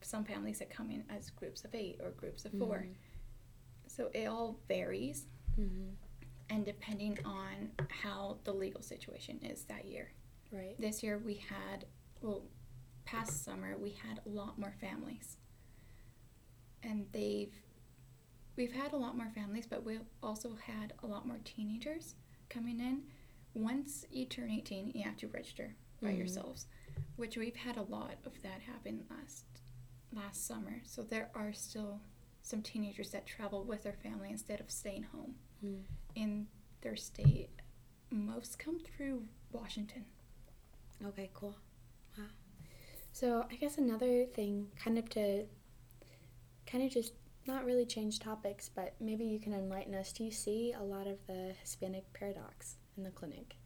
[0.00, 2.86] some families that come in as groups of eight or groups of 4
[3.86, 5.96] So it all varies, Mhm.
[6.50, 10.12] and depending on how the legal situation is that year.
[10.52, 10.78] Right.
[10.78, 11.86] This year we had,
[12.20, 12.46] well,
[13.10, 15.36] past summer we had a lot more families,
[16.82, 17.54] and they've,
[18.56, 22.14] we've had a lot more families, but we've also had a lot more teenagers
[22.50, 23.02] coming in.
[23.54, 26.18] Once you turn eighteen, you have to register by Mhm.
[26.18, 26.66] yourselves,
[27.16, 29.44] which we've had a lot of that happen last
[30.12, 30.80] last summer.
[30.84, 32.00] So there are still
[32.42, 35.84] some teenagers that travel with their family instead of staying home Mm.
[36.14, 36.48] in
[36.80, 37.50] their state.
[38.10, 40.04] Most come through Washington.
[41.02, 41.56] Okay, cool.
[43.18, 45.44] So I guess another thing, kind of to,
[46.68, 47.14] kind of just
[47.48, 50.12] not really change topics, but maybe you can enlighten us.
[50.12, 53.56] Do you see a lot of the Hispanic paradox in the clinic?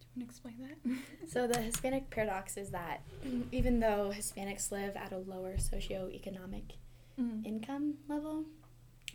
[0.00, 1.28] Do you want to explain that?
[1.32, 3.02] So the Hispanic paradox is that
[3.52, 6.72] even though Hispanics live at a lower socioeconomic
[7.18, 7.46] Mm.
[7.46, 8.44] income level,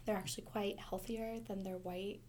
[0.05, 2.21] they're actually quite healthier than their white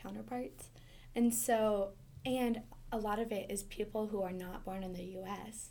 [0.00, 0.70] counterparts.
[1.14, 1.90] And so,
[2.24, 2.62] and
[2.94, 5.70] a lot of it is people who are not born in the US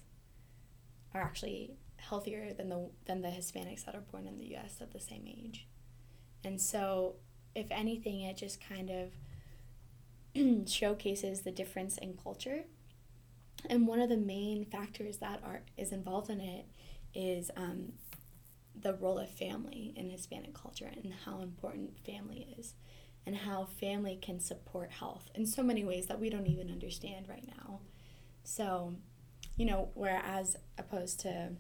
[1.14, 4.92] are actually healthier than the than the Hispanics that are born in the US at
[4.92, 5.66] the same age.
[6.44, 7.16] And so,
[7.56, 8.92] if anything, it just kind
[10.36, 12.66] of showcases the difference in culture.
[13.70, 16.66] And one of the main factors that are is involved in it
[17.14, 17.94] is um,
[18.76, 22.74] the role of family in Hispanic culture and how important family is
[23.26, 27.28] and how family can support health in so many ways that we don't even understand
[27.30, 27.80] right now.
[28.44, 28.96] So,
[29.56, 31.52] you know, whereas opposed to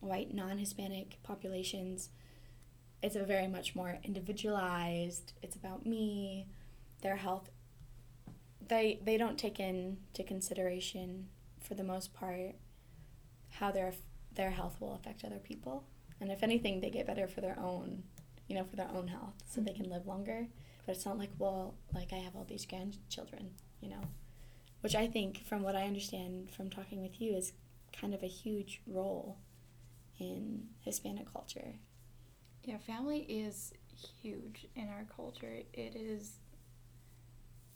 [0.00, 2.08] white non Hispanic populations,
[3.02, 6.46] it's a very much more individualized, it's about me,
[7.02, 7.50] their health.
[8.66, 11.28] They, they don't take into consideration,
[11.60, 12.56] for the most part,
[13.50, 13.92] how their
[14.34, 15.84] their health will affect other people
[16.20, 18.02] and if anything they get better for their own
[18.48, 20.46] you know for their own health so they can live longer
[20.84, 24.02] but it's not like well like i have all these grandchildren you know
[24.82, 27.52] which i think from what i understand from talking with you is
[27.98, 29.38] kind of a huge role
[30.18, 31.74] in hispanic culture
[32.64, 33.72] Yeah, family is
[34.22, 35.62] huge in our culture.
[35.72, 36.40] It is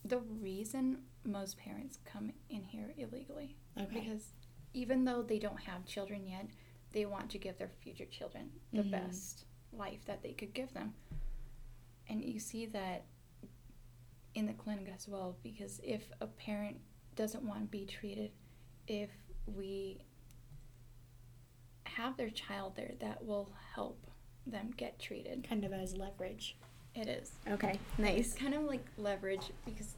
[0.04, 3.56] the reason most parents come in here illegally.
[3.78, 4.00] Okay.
[4.00, 4.24] Because
[4.72, 6.46] even though they don't have children yet,
[6.92, 8.90] they want to give their future children the Mhm.
[8.90, 10.94] best life that they could give them.
[12.09, 13.04] And you see that
[14.35, 16.76] in the clinic as well because if a parent
[17.16, 18.30] doesn't want to be treated,
[18.87, 19.11] if
[19.46, 19.98] we
[21.85, 24.06] have their child there, that will help
[24.46, 25.46] them get treated.
[25.48, 26.56] kind of as leverage.
[26.94, 27.33] It is.
[27.48, 28.35] Okay, It's nice.
[28.35, 29.94] kind of like leverage because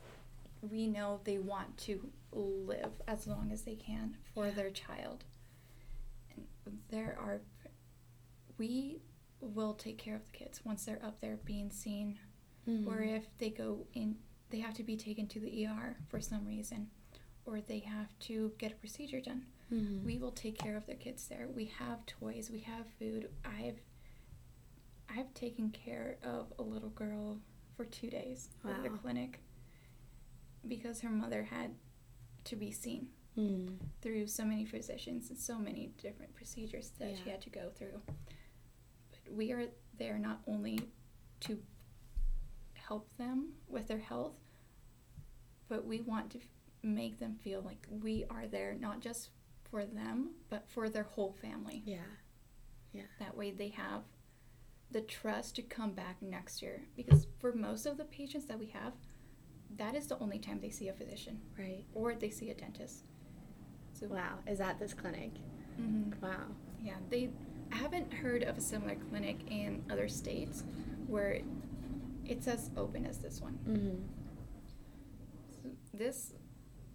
[0.71, 4.53] we know they want to live as long as they can for Yeah.
[4.55, 5.25] their child.
[6.35, 6.47] And
[6.91, 7.41] there are,
[8.59, 9.01] we
[9.43, 12.19] will take care of the kids once they're up there being seen,
[12.67, 12.87] Mhm.
[12.87, 14.17] or if they go in,
[14.51, 16.91] they have to be taken to the ER for some reason,
[17.45, 19.47] or they have to get a procedure done.
[19.71, 20.05] Mhm.
[20.05, 21.49] We will take care of the kids there.
[21.49, 23.31] We have toys, we have food.
[23.45, 23.81] I've
[25.15, 27.39] I've taken care of a little girl
[27.77, 29.41] for two days at the clinic
[30.67, 31.75] because her mother had
[32.45, 33.79] to be seen Mm.
[34.01, 38.01] through so many physicians and so many different procedures that she had to go through.
[39.35, 39.67] We are
[39.99, 40.79] there not only
[41.41, 41.59] to
[42.75, 44.35] help them with their health,
[45.69, 46.45] but we want to f-
[46.83, 49.31] make them feel like we are there not just
[49.71, 51.83] for them, but for their whole family.
[51.87, 51.99] Yeah.
[52.93, 53.03] Yeah.
[53.21, 54.03] That way they have
[54.91, 56.83] the trust to come back next year.
[56.95, 58.93] Because for most of the patients that we have,
[59.79, 61.87] that is the only time they see a physician Right.
[61.95, 63.05] or they see a dentist.
[63.95, 64.41] So, Wow.
[64.47, 65.33] Is that this clinic?
[65.81, 66.21] mhm.
[66.21, 66.49] Wow.
[66.83, 67.31] yeah, they
[67.75, 70.65] haven't heard of a similar clinic in other states
[71.07, 71.41] where
[72.25, 73.59] it's as open as this one.
[73.69, 73.97] Mm-hmm.
[75.63, 76.35] So this,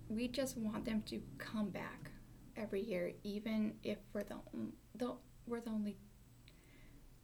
[0.10, 2.12] we just want them to come back
[2.56, 4.38] every year, even if we're the,
[4.96, 5.14] the
[5.46, 5.98] we're the only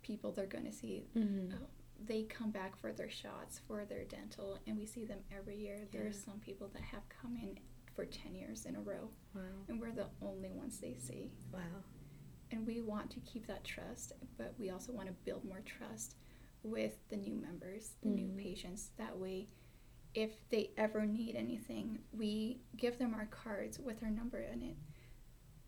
[0.01, 1.05] people they're going to see.
[1.17, 1.53] Mm-hmm.
[1.55, 1.67] Oh,
[2.05, 5.79] They come back for their shots, for their dental, and we see them every year.
[5.91, 7.57] There are some people that have come in
[7.95, 9.41] for 10 years in a row, Wow.
[9.67, 11.31] and we're the only ones they see.
[11.53, 11.59] Wow.
[12.53, 16.15] And we want to keep that trust, but we also want to build more trust
[16.61, 18.37] with the new members, the new Mhm.
[18.37, 18.91] patients.
[18.97, 19.49] That way,
[20.13, 24.77] if they ever need anything, we give them our cards with our number in it.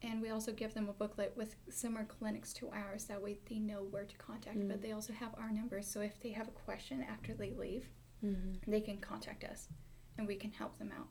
[0.03, 3.05] And we also give them a booklet with similar clinics to ours.
[3.07, 4.59] That way, they know where to contact.
[4.59, 4.67] Mm.
[4.67, 5.81] But they also have our number.
[5.81, 7.89] So if they have a question after they leave,
[8.23, 8.71] Mm-hmm.
[8.71, 9.69] they can contact us
[10.17, 11.09] and we can help them out.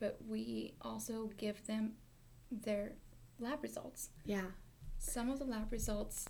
[0.00, 1.96] But we also give them
[2.50, 2.96] their
[3.42, 4.10] lab results.
[4.24, 4.46] Yeah.
[4.98, 6.26] Some of the lab results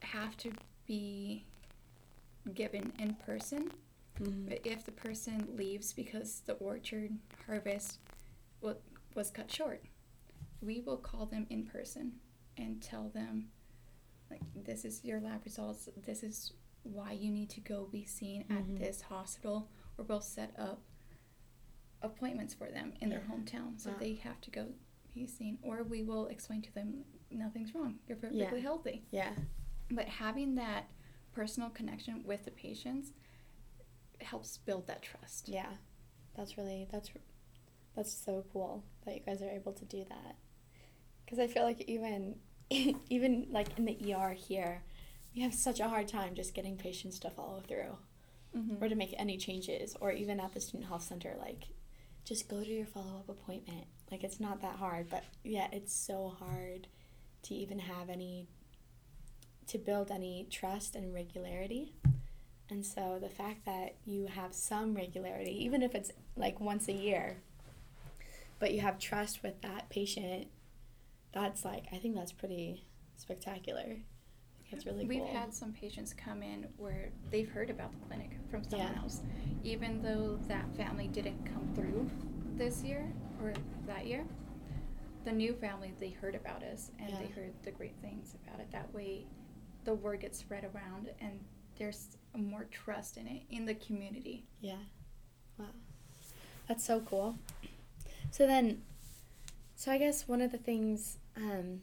[0.00, 0.52] have to
[0.86, 1.44] be
[2.54, 3.70] given in person,
[4.20, 4.48] Mm-hmm.
[4.48, 7.10] but if the person leaves because the orchard
[7.48, 7.98] harvest
[8.60, 8.74] wa-
[9.16, 9.82] was cut short,
[10.62, 12.12] we will call them in person
[12.56, 13.48] and tell them,
[14.30, 16.52] like, this is your lab results, this is
[16.84, 18.56] why you need to go be seen Mhm.
[18.56, 20.80] at this hospital, or we'll set up
[22.02, 23.96] appointments for them in their hometown so Wow.
[23.98, 24.74] they have to go
[25.26, 29.04] seen, or we will explain to them nothing's wrong, you're perfectly healthy.
[29.10, 29.32] Yeah.
[29.90, 30.88] But having that
[31.32, 33.12] personal connection with the patients
[34.20, 35.48] helps build that trust.
[35.48, 35.72] Yeah.
[36.36, 37.10] That's really that's
[37.94, 40.36] that's so cool that you guys are able to do that.
[41.28, 42.36] Cuz I feel like even
[42.70, 44.82] even like in the ER here,
[45.34, 47.98] we have such a hard time just getting patients to follow through
[48.56, 48.80] Mhm.
[48.80, 51.64] or to make any changes or even at the student health center like
[52.24, 53.86] just go to your follow-up appointment.
[54.14, 56.86] Like it's not that hard, but yeah, it's so hard
[57.42, 58.46] to even have any
[59.66, 61.96] to build any trust and regularity.
[62.70, 66.92] And so the fact that you have some regularity, even if it's like once a
[66.92, 67.38] year,
[68.60, 70.46] but you have trust with that patient,
[71.32, 72.84] that's like I think that's pretty
[73.16, 73.96] spectacular.
[74.70, 75.32] That's really We've cool.
[75.34, 79.02] had some patients come in where they've heard about the clinic from someone Yeah.
[79.02, 79.22] else,
[79.64, 82.08] even though that family didn't come through
[82.56, 83.12] this year
[83.44, 83.52] or
[83.86, 84.24] that year.
[85.24, 88.70] The new family they heard about us and they heard the great things about it.
[88.72, 89.24] That way,
[89.84, 91.40] the word gets spread around and
[91.78, 94.44] there's more trust in it in the community.
[94.60, 94.76] Yeah.
[95.58, 95.66] Wow.
[96.68, 97.36] That's so cool.
[98.30, 98.82] So then,
[99.76, 101.80] so I guess one of the things um,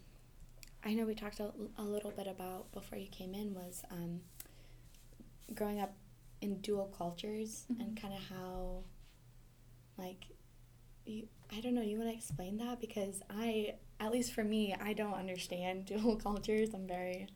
[0.84, 4.22] I know we talked a, a little bit about before you came in was um,
[5.54, 5.94] growing up
[6.42, 8.02] in dual cultures and Mhm.
[8.02, 8.84] kind of how,
[9.98, 10.26] like,
[11.06, 12.80] you, I don't know, you want to explain that?
[12.80, 16.70] Because I, at least for me, I don't understand dual cultures.
[16.74, 17.28] I'm very,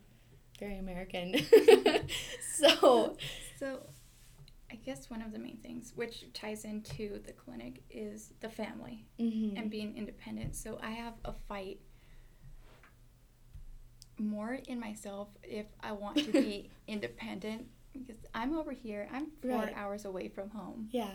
[0.58, 1.34] very American.
[2.54, 3.16] so,
[3.58, 3.80] So,
[4.70, 9.06] I guess one of the main things, which ties into the clinic, is the family
[9.20, 9.58] mhm.
[9.58, 10.56] and being independent.
[10.56, 11.78] So I have a fight
[14.18, 19.08] more in myself if I want to be independent because I'm over here.
[19.12, 19.74] I'm four Right.
[19.76, 21.10] hours away from home, Yeah.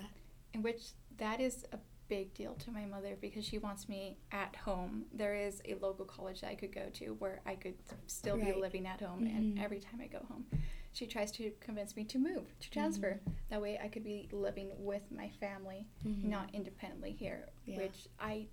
[0.54, 0.82] in which
[1.18, 1.78] that is a
[2.12, 5.06] big deal to my mother because she wants me at home.
[5.14, 7.76] There is a local college that I could go to where I could
[8.08, 9.64] still be living at home, and Mhm.
[9.64, 10.46] every time I go home,
[10.92, 13.22] she tries to convince me to move, to transfer.
[13.48, 16.26] That way, I could be living with my family Mhm.
[16.26, 17.78] not independently here, Yeah.
[17.78, 18.50] which I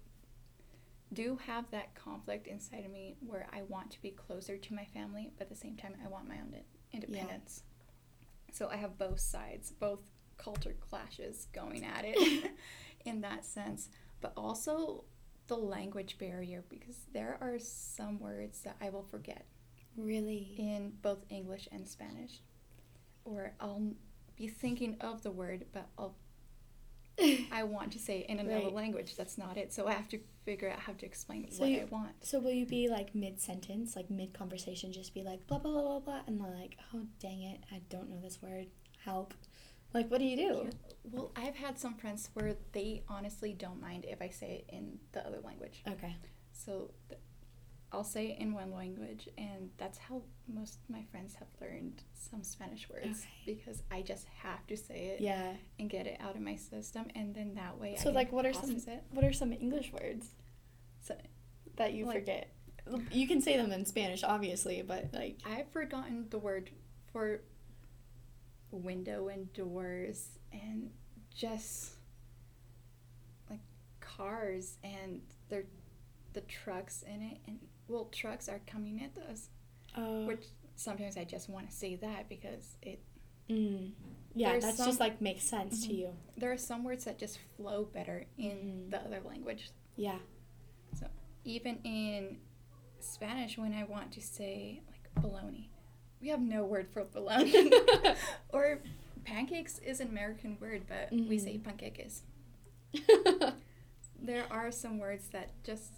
[1.12, 4.84] do have that conflict inside of me where I want to be closer to my
[4.84, 7.64] family, but at the same time, I want my own in- independence.
[8.52, 12.16] So I have both sides, both culture clashes going at it
[13.08, 13.88] in that sense,
[14.20, 15.04] but also
[15.48, 19.46] the language barrier because there are some words that I will forget
[19.96, 20.54] Really.
[20.58, 22.40] in both English and Spanish.
[23.24, 23.94] Or I'll
[24.36, 26.14] be thinking of the word, but I'll
[27.50, 28.72] I want to say it in another Right.
[28.74, 29.16] language.
[29.16, 29.72] That's not it.
[29.72, 32.24] So I have to figure out how to explain So what you- I want.
[32.24, 35.72] So will you be like mid sentence, like mid conversation, just be like blah blah
[35.72, 38.68] blah blah blah, and they're like, oh dang it, I don't know this word.
[39.04, 39.34] Help.
[39.94, 40.62] Like, what do you do?
[40.64, 40.70] Yeah.
[41.10, 44.98] Well, I've had some friends where they honestly don't mind if I say it in
[45.12, 45.82] the other language.
[45.88, 46.14] Okay.
[46.52, 47.20] So th-
[47.90, 52.02] I'll say it in one language, and that's how most of my friends have learned
[52.12, 53.54] some Spanish words Okay.
[53.56, 55.54] because I just have to say it Yeah.
[55.78, 58.30] and get it out of my system, and then that way I So can like,
[58.30, 59.04] what are some it.
[59.12, 60.34] what are some English words
[61.00, 61.16] So
[61.76, 62.52] that you Like- forget?
[63.10, 66.70] You can say them in Spanish, obviously, but like, I've forgotten the word
[67.12, 67.40] for
[68.70, 70.90] window and doors and
[71.34, 71.92] just
[73.50, 73.60] like
[74.00, 75.64] cars and their
[76.34, 77.58] the trucks in it and
[77.88, 79.48] well trucks are coming at us
[79.96, 80.44] oh, which
[80.76, 83.00] sometimes I just want to say that because it
[83.48, 83.90] mm,
[84.34, 85.98] yeah, that's some- just like makes sense to Mhm.
[85.98, 86.16] you.
[86.36, 88.56] there are some words that just flow better in
[88.86, 88.90] Mhm.
[88.90, 90.18] the other language Yeah.
[90.94, 91.06] So
[91.44, 92.40] even in
[93.00, 95.70] Spanish when I want to say like bologna
[96.20, 97.70] we have no word for bologna
[98.52, 98.80] or
[99.24, 101.64] pancakes is an American word but we say Mhm.
[101.64, 102.22] panqueques
[104.20, 105.92] there are some words that just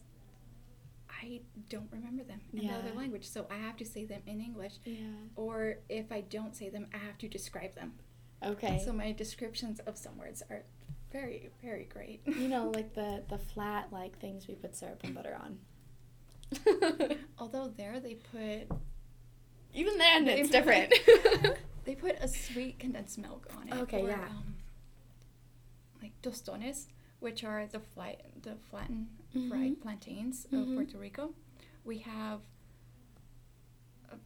[1.22, 2.98] I don't remember them in the other Yeah.
[2.98, 4.76] language, so I have to say them in English.
[4.84, 4.96] yeah.
[5.36, 7.92] Or if I don't say them, I have to describe them.
[8.42, 8.80] Okay.
[8.82, 10.62] So my descriptions of some words are
[11.12, 12.22] very, very great.
[12.26, 15.58] you know, like the the flat like things we put syrup and butter on.
[17.38, 18.68] Although there they put
[19.74, 20.92] Even then, They it's different.
[21.84, 23.74] they put a sweet condensed milk on it.
[23.82, 24.24] Okay, or, yeah.
[24.28, 24.56] Um,
[26.02, 26.86] like tostones,
[27.20, 29.48] which are the flat the flattened Mhm.
[29.48, 30.62] fried plantains Mhm.
[30.70, 31.34] of Puerto Rico.
[31.84, 32.40] We have
[34.10, 34.16] uh,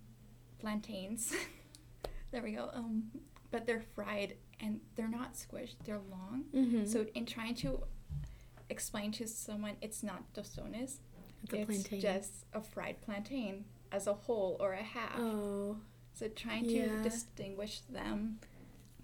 [0.59, 1.35] plantains.
[2.31, 2.71] there we go.
[2.73, 3.11] Um,
[3.51, 5.77] but they're fried and they're not squished.
[5.85, 6.45] They're long.
[6.55, 6.87] mm-hmm.
[6.87, 7.83] So in trying to
[8.71, 10.99] explain to someone it's not tostones,
[11.43, 12.01] it's a it's plantain.
[12.01, 15.19] just a fried plantain as a whole or a half.
[15.19, 15.77] oh
[16.19, 17.03] So trying to Yeah.
[17.03, 18.39] distinguish them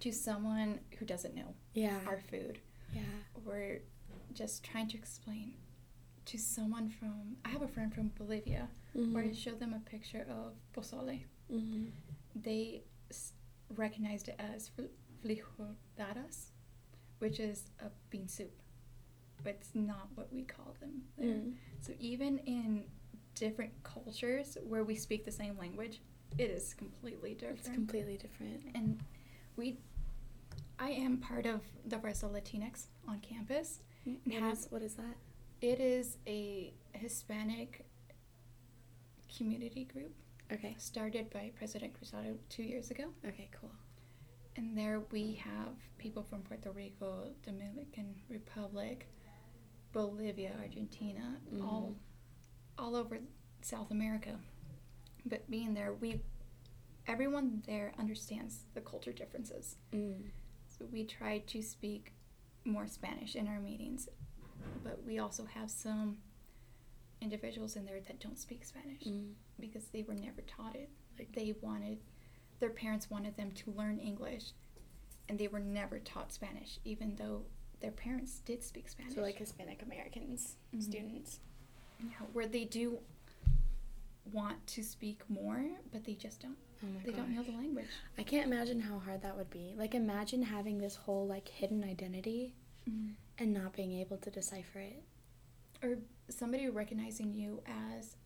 [0.01, 2.59] to someone who doesn't know yeah our food,
[2.95, 3.03] yeah
[3.47, 3.78] or
[4.41, 5.55] just trying to explain
[6.30, 7.36] to someone from.
[7.45, 9.36] I have a friend from Bolivia where I Mhm.
[9.45, 11.18] showed them a picture of pozole.
[11.51, 11.91] Mhm.
[12.36, 13.32] They s-
[13.84, 16.51] recognized it as fr- frijoladas,
[17.18, 18.55] which is a bean soup.
[19.43, 21.34] But it's not what we call them there.
[21.36, 21.57] Mm.
[21.80, 22.84] So even in
[23.41, 26.01] different cultures where we speak the same language,
[26.38, 27.59] it is completely different.
[27.61, 28.61] It's completely different.
[28.74, 29.01] and
[29.57, 29.78] we,
[30.78, 33.80] I am part of the Fuerza Latinx on campus.
[34.07, 35.16] Mm, what have- is, what is that?
[35.62, 37.84] It is a Hispanic
[39.36, 40.12] community group
[40.53, 40.74] Okay.
[40.78, 43.05] started by President Cruzado two years ago.
[43.26, 43.49] Okay.
[43.59, 43.70] Cool.
[44.57, 49.07] And there we have people from Puerto Rico, Dominican Republic,
[49.93, 52.10] Bolivia, Argentina, all mm-hmm.
[52.81, 53.18] All over
[53.62, 54.37] South America.
[55.26, 56.20] But being there, we
[57.07, 59.76] everyone there understands the culture differences.
[59.93, 60.31] Mm.
[60.68, 62.12] So we try to speak
[62.64, 64.09] more Spanish in our meetings,
[64.83, 66.18] but we also have some
[67.20, 69.35] individuals in there that don't speak Spanish Mm.
[69.59, 70.89] because they were never taught it.
[71.18, 71.99] Like they wanted,
[72.61, 74.53] their parents wanted them to learn English,
[75.28, 77.45] and they were never taught Spanish, even though
[77.81, 79.14] their parents did speak Spanish.
[79.14, 80.83] So like Hispanic Americans Mhm.
[80.83, 81.41] students.
[82.03, 82.99] Yeah, where they do
[84.33, 86.57] want to speak more, but they just don't.
[86.83, 87.89] Oh They don't know the language.
[88.17, 89.75] I can't imagine how hard that would be.
[89.77, 92.55] Like imagine having this whole like hidden identity
[93.39, 95.03] and not being able to decipher it.
[95.83, 95.99] Or
[96.29, 97.63] somebody recognizing you
[97.97, 98.17] as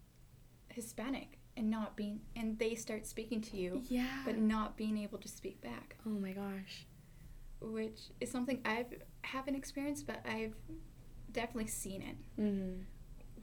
[0.68, 4.22] Hispanic and not being, and they start speaking to you, Yeah.
[4.25, 6.87] but not being able to speak back, oh my gosh.
[7.61, 10.55] which is something I've haven't experienced, but I've
[11.33, 12.16] definitely seen it.
[12.41, 12.83] Mm.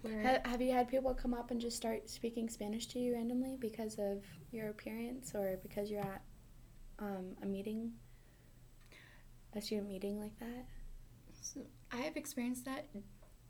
[0.02, 3.14] Where Ha- have you had people come up and just start speaking Spanish to you
[3.14, 6.22] randomly because of your appearance or because you're at
[7.00, 7.94] um, a meeting,
[9.56, 10.66] a student meeting like that?
[11.44, 12.88] so I have experienced that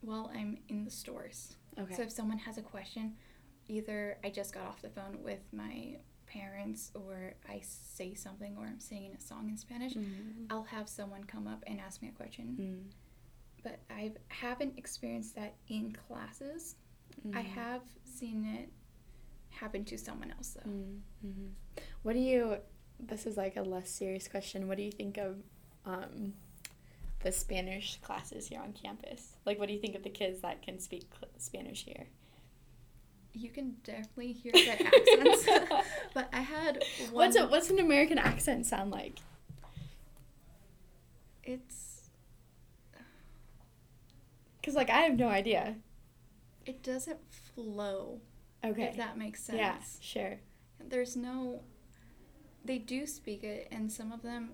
[0.01, 1.55] while I'm in the stores.
[1.77, 1.93] Okay.
[1.93, 3.15] So if someone has a question,
[3.67, 8.65] either I just got off the phone with my parents or I say something or
[8.65, 10.47] I'm singing a song in Spanish, Mhm.
[10.49, 12.57] I'll have someone come up and ask me a question.
[12.59, 12.93] Mm.
[13.63, 16.75] But I haven't experienced that in classes.
[17.33, 17.45] I Mhm.
[17.45, 18.69] have seen it
[19.49, 20.69] happen to someone else though.
[20.69, 21.47] Mm-hmm.
[22.03, 22.57] What do you?
[22.99, 24.67] This is like a less serious question.
[24.67, 25.37] What do you think of
[25.85, 26.33] um,
[27.21, 29.37] the Spanish classes here on campus?
[29.45, 31.03] Like, what do you think of the kids that can speak
[31.37, 32.07] Spanish here?
[33.33, 35.47] You can definitely hear their accents.
[36.13, 37.13] but I had one.
[37.13, 39.19] What's a, what's an American accent sound like?
[41.43, 41.90] It's
[44.63, 45.75] Cause like I have no idea.
[46.65, 47.19] it doesn't
[47.55, 48.21] flow.
[48.63, 48.83] Okay.
[48.83, 49.57] If that makes sense.
[49.57, 49.77] yeah.
[49.99, 50.39] Sure.
[50.79, 51.63] There's no.
[52.63, 54.51] They do speak it, and some of them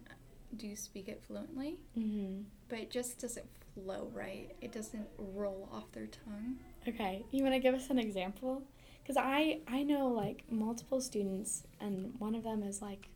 [0.55, 2.43] do speak it fluently, Mm-hmm.
[2.69, 4.55] but it just doesn't flow right.
[4.61, 6.55] It doesn't roll off their tongue.
[6.87, 7.25] Okay.
[7.31, 8.63] You want to give us an example?
[9.05, 13.09] Cause I I know like multiple students, and one of them is like.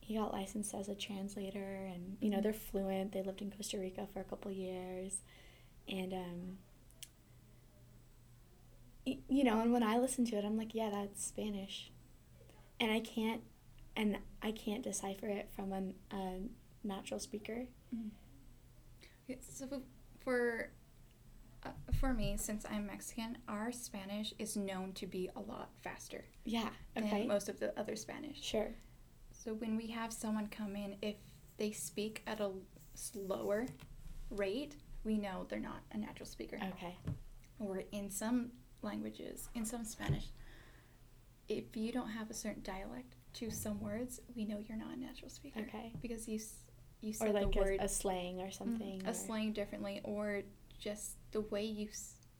[0.00, 2.42] He got licensed as a translator, and you know Mhm.
[2.42, 3.12] they're fluent.
[3.12, 5.22] They lived in Costa Rica for a couple years,
[5.88, 6.58] and um,
[9.06, 11.90] y- you know, and when I listen to it, I'm like, yeah, that's Spanish,
[12.80, 13.42] and I can't,
[13.96, 16.38] and I can't decipher it from an, a
[16.86, 17.66] natural speaker.
[19.28, 19.82] Okay, So
[20.22, 20.70] for
[21.64, 26.24] uh, for me, since I'm Mexican, our Spanish is known to be a lot faster
[26.44, 26.68] Yeah.
[26.96, 27.20] Okay.
[27.20, 28.42] than most of the other Spanish.
[28.42, 28.68] Sure.
[29.32, 31.16] So when we have someone come in, if
[31.56, 32.50] they speak at a
[32.94, 33.66] slower
[34.30, 36.58] rate, we know they're not a natural speaker.
[36.74, 36.96] Okay.
[37.58, 38.50] Or in some
[38.82, 40.24] languages, in some Spanish,
[41.48, 44.98] if you don't have a certain dialect to some words, we know you're not a
[45.00, 45.60] natural speaker.
[45.60, 45.92] Okay.
[46.02, 46.40] Because you
[47.00, 49.02] you Or said like the a, word a slang or Mhm, something.
[49.06, 50.42] a or- slang differently, or
[50.78, 51.88] just the way you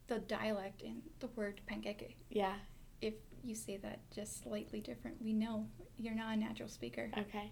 [0.07, 2.17] the dialect in the word panqueque.
[2.31, 2.55] Yeah.
[3.03, 5.67] If you say that just slightly different, we know
[5.99, 7.11] you're not a natural speaker.
[7.19, 7.51] Okay.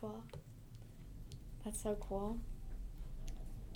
[0.00, 0.22] Cool.
[1.64, 2.38] That's so cool.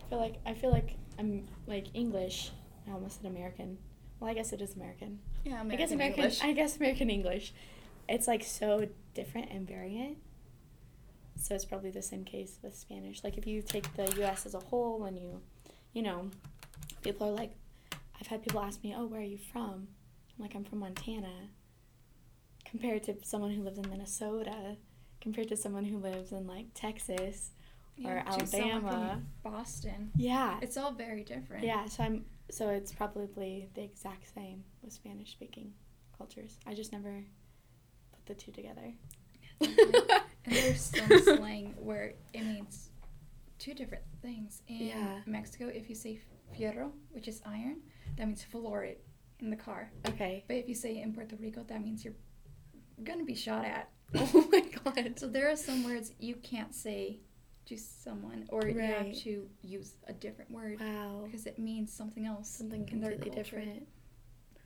[0.08, 2.50] I feel like I feel like I'm like English.
[2.86, 3.76] I almost said American.
[4.18, 5.18] Well, I guess it is American.
[5.44, 6.24] Yeah, I guess American.
[6.24, 6.42] English.
[6.42, 7.52] I guess American English.
[8.08, 10.16] It's like so different and variant.
[11.36, 13.22] So it's probably the same case with Spanish.
[13.22, 14.46] Like if you take the U.S.
[14.46, 15.42] as a whole and you,
[15.92, 16.30] you know,
[17.02, 17.52] people are like,
[18.18, 19.88] I've had people ask me, "Oh, where are you from?"
[20.36, 21.50] I'm like, "I'm from Montana."
[22.64, 24.76] Compared to someone who lives in Minnesota,
[25.20, 27.50] compared to someone who lives in like Texas,
[28.04, 29.22] or to someone Alabama.
[29.42, 30.10] Boston.
[30.16, 31.64] yeah, It's all very different.
[31.64, 31.86] yeah.
[31.86, 35.72] So I'm so it's probably the exact same with Spanish speaking
[36.16, 36.58] cultures.
[36.66, 37.24] I just never
[38.12, 38.92] put the two together.
[40.46, 42.88] And there's some slang where it means
[43.58, 44.62] two different things.
[44.68, 45.20] In Yeah.
[45.26, 46.20] Mexico, if you say
[46.58, 47.82] fierro, which is iron,
[48.16, 49.04] that means floor it
[49.40, 49.90] in the car.
[50.08, 50.44] okay.
[50.48, 52.14] But if you say in Puerto Rico, that means you're
[53.04, 53.90] gonna be shot at.
[54.14, 55.14] Oh my god.
[55.18, 57.18] So there are some words you can't say
[57.68, 61.22] to someone, or you have to use a different word Wow.
[61.26, 62.48] because it means something else.
[62.48, 63.86] Something completely different.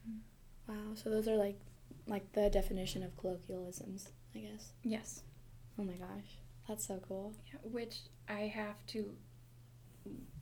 [0.09, 0.73] Mm-hmm.
[0.73, 0.95] Wow.
[0.95, 1.59] So those are like
[2.07, 4.73] like the definition of colloquialisms, I guess.
[4.83, 5.23] Yes.
[5.79, 6.39] Oh my gosh.
[6.69, 7.33] That's so cool.
[7.53, 9.15] Yeah, which I have to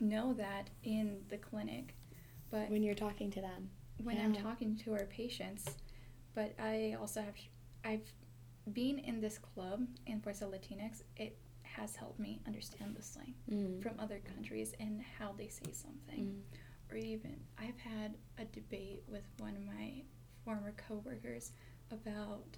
[0.00, 1.94] know that in the clinic,
[2.50, 3.70] but When you're talking to them.
[4.02, 5.64] when I'm talking to our patients,
[6.34, 7.34] but I also have
[7.84, 8.08] I've
[8.72, 11.02] been in this club in Fuerza Latinx.
[11.16, 11.36] It
[11.76, 13.82] has helped me understand the slang Mm.
[13.82, 16.24] from other countries and how they say something.
[16.26, 16.42] Mm.
[16.90, 20.02] Or even I've had a debate with one of my
[20.44, 21.52] former coworkers
[21.92, 22.56] about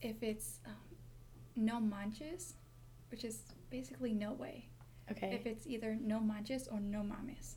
[0.00, 0.72] if it's um,
[1.54, 2.54] no manches,
[3.10, 4.68] which is basically no way.
[5.10, 5.32] Okay.
[5.34, 7.54] If it's either no manches or no mames.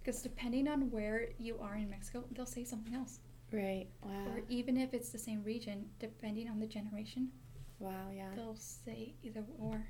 [0.00, 3.20] Because depending on where you are in Mexico, they'll say something else.
[3.52, 3.86] right.
[4.02, 4.26] Wow.
[4.28, 7.30] Or even if it's the same region, depending on the generation,
[7.78, 8.10] Wow.
[8.14, 8.30] Yeah.
[8.34, 9.86] they'll say either or.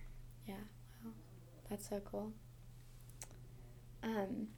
[0.47, 0.55] Yeah.
[1.05, 1.12] Wow.
[1.68, 2.32] That's so cool.
[4.03, 4.49] Um.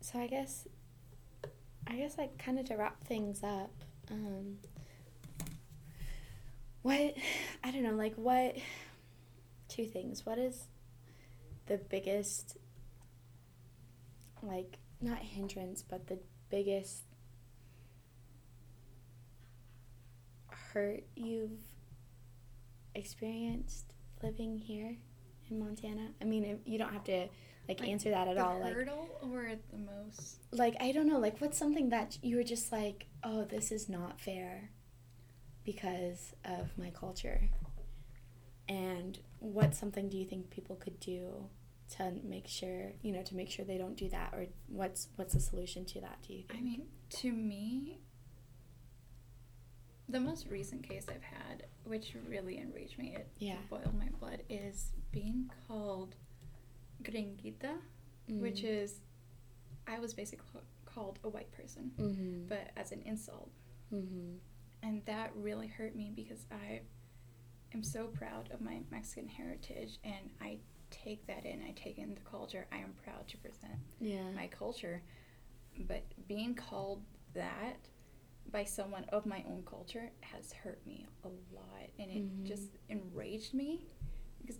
[0.00, 0.68] So I guess,
[1.86, 3.72] I guess like kind of to wrap things up.
[4.10, 4.58] Um.
[6.82, 7.14] What
[7.64, 8.56] I don't know, like what.
[9.68, 10.24] Two things.
[10.24, 10.68] What is
[11.66, 12.56] the biggest,
[14.42, 16.18] like not hindrance, but the
[16.50, 17.02] biggest
[20.76, 21.58] hurt you've
[22.94, 24.94] experienced living here
[25.50, 26.08] in Montana?
[26.20, 27.28] I mean, you don't have to
[27.66, 28.60] like, answer that at the all.
[28.60, 30.36] Like, hurdle or the most?
[30.52, 33.88] like I don't know, like what's something that you were just like, oh, this is
[33.88, 34.70] not fair
[35.64, 37.48] because of my culture.
[38.68, 41.48] And what something do you think people could do
[41.96, 45.32] to make sure, you know, to make sure they don't do that or what's what's
[45.32, 46.60] the solution to that, do you think?
[46.60, 46.82] I mean,
[47.20, 48.00] to me,
[50.08, 53.58] the most recent case I've had, which really enraged me, it Yeah.
[53.68, 56.14] boiled my blood, is being called
[57.02, 57.80] gringuita,
[58.28, 58.68] which Mm.
[58.82, 59.00] is,
[59.86, 62.48] I was basically called a white person, Mhm.
[62.48, 63.50] but as an insult.
[63.92, 64.38] Mhm.
[64.82, 66.82] And that really hurt me because I
[67.72, 71.62] am so proud of my Mexican heritage and I take that in.
[71.62, 72.66] I take in the culture.
[72.70, 74.30] I am proud to present Yeah.
[74.32, 75.02] my culture.
[75.80, 77.04] But being called
[77.34, 77.88] that
[78.52, 81.90] by someone of my own culture has hurt me a lot.
[81.98, 82.44] And it Mhm.
[82.46, 83.86] just enraged me
[84.40, 84.58] because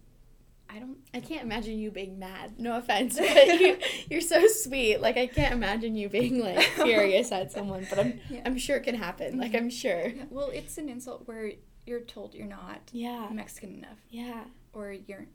[0.69, 0.99] I don't.
[1.15, 2.59] I can't imagine you being mad.
[2.59, 3.79] No offense, but you,
[4.11, 5.01] you're so sweet.
[5.01, 8.43] Like I can't imagine you being like furious at someone, but I'm Yeah.
[8.45, 9.39] I'm sure it can happen.
[9.39, 10.09] Like I'm sure.
[10.09, 11.53] Yeah, well, it's an insult where
[11.87, 13.29] you're told you're not Yeah.
[13.33, 14.45] Mexican enough Yeah.
[14.73, 15.27] or you're.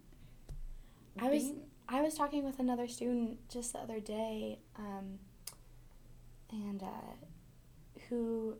[1.19, 5.19] I was being- I was talking with another student just the other day, um,
[6.51, 6.87] and uh,
[8.11, 8.57] who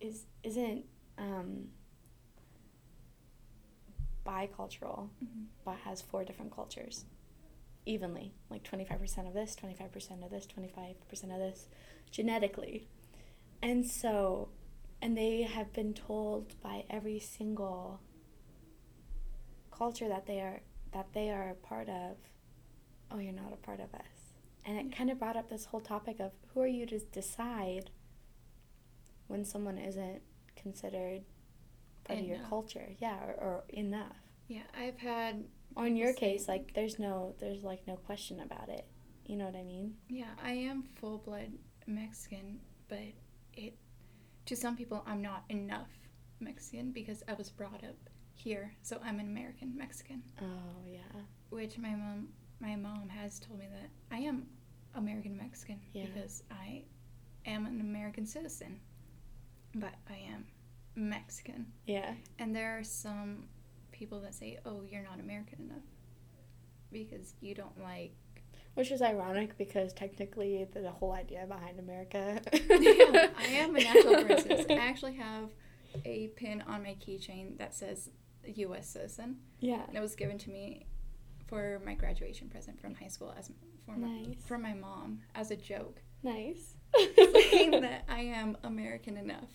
[0.00, 0.84] is isn't
[1.18, 1.68] um,
[4.24, 5.46] bicultural, Mhm.
[5.64, 7.04] but has four different cultures,
[7.84, 11.32] evenly, like twenty five percent of this, twenty five percent of this, twenty five percent
[11.32, 11.68] of this,
[12.10, 12.86] genetically,
[13.60, 14.48] and so,
[15.00, 18.00] and they have been told by every single
[19.72, 20.60] culture that they are
[20.92, 22.16] that they are a part of
[23.10, 24.34] oh you're not a part of us.
[24.64, 27.90] And it kind of brought up this whole topic of who are you to decide
[29.28, 30.22] when someone isn't
[30.56, 31.22] considered
[32.04, 32.88] part of your culture.
[32.98, 34.16] Yeah or, or enough.
[34.48, 35.44] Yeah, I've had.
[35.76, 38.86] or in your case like there's no there's like no question about it.
[39.26, 39.94] You know what i mean?
[40.08, 41.52] Yeah, I am full blood
[41.86, 42.58] Mexican,
[42.88, 42.98] but
[43.54, 43.74] it
[44.46, 45.88] to some people I'm not enough
[46.40, 47.96] Mexican because I was brought up
[48.34, 50.22] here, so I'm an American Mexican.
[50.40, 51.20] oh yeah.
[51.50, 52.28] Which my mom
[52.60, 54.46] my mom has told me that I am
[54.94, 56.06] American Mexican Yeah.
[56.12, 56.82] because I
[57.46, 58.80] am an American citizen,
[59.74, 60.46] but I am
[60.94, 61.66] Mexican.
[61.86, 63.44] yeah And there are some
[63.92, 65.84] people that say, "Oh, you're not American enough
[66.92, 68.12] because you don't like."
[68.74, 73.80] which is ironic because technically the, the whole idea behind america yeah, I am a
[73.80, 74.64] natural princess.
[74.70, 75.50] I actually have
[76.06, 78.08] a pin on my keychain that says
[78.46, 78.88] U.S.
[78.88, 80.86] citizen, yeah and it was given to me
[81.48, 83.50] for my graduation present from high school as
[83.84, 84.36] for my, Nice.
[84.46, 86.72] from my mom as a joke, nice
[87.50, 89.50] saying that I am American enough.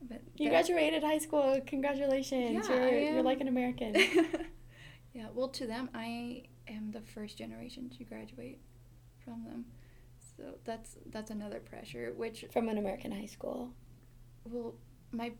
[0.00, 1.60] But You graduated high school.
[1.66, 2.68] Congratulations.
[2.68, 3.94] Yeah, you're, I you're like an American.
[5.12, 8.60] yeah, well, to them, I am the first generation to graduate
[9.24, 9.64] from them,
[10.36, 12.12] so that's that's another pressure.
[12.16, 13.72] Which, From an American high school.
[14.44, 14.74] well,
[15.10, 15.32] my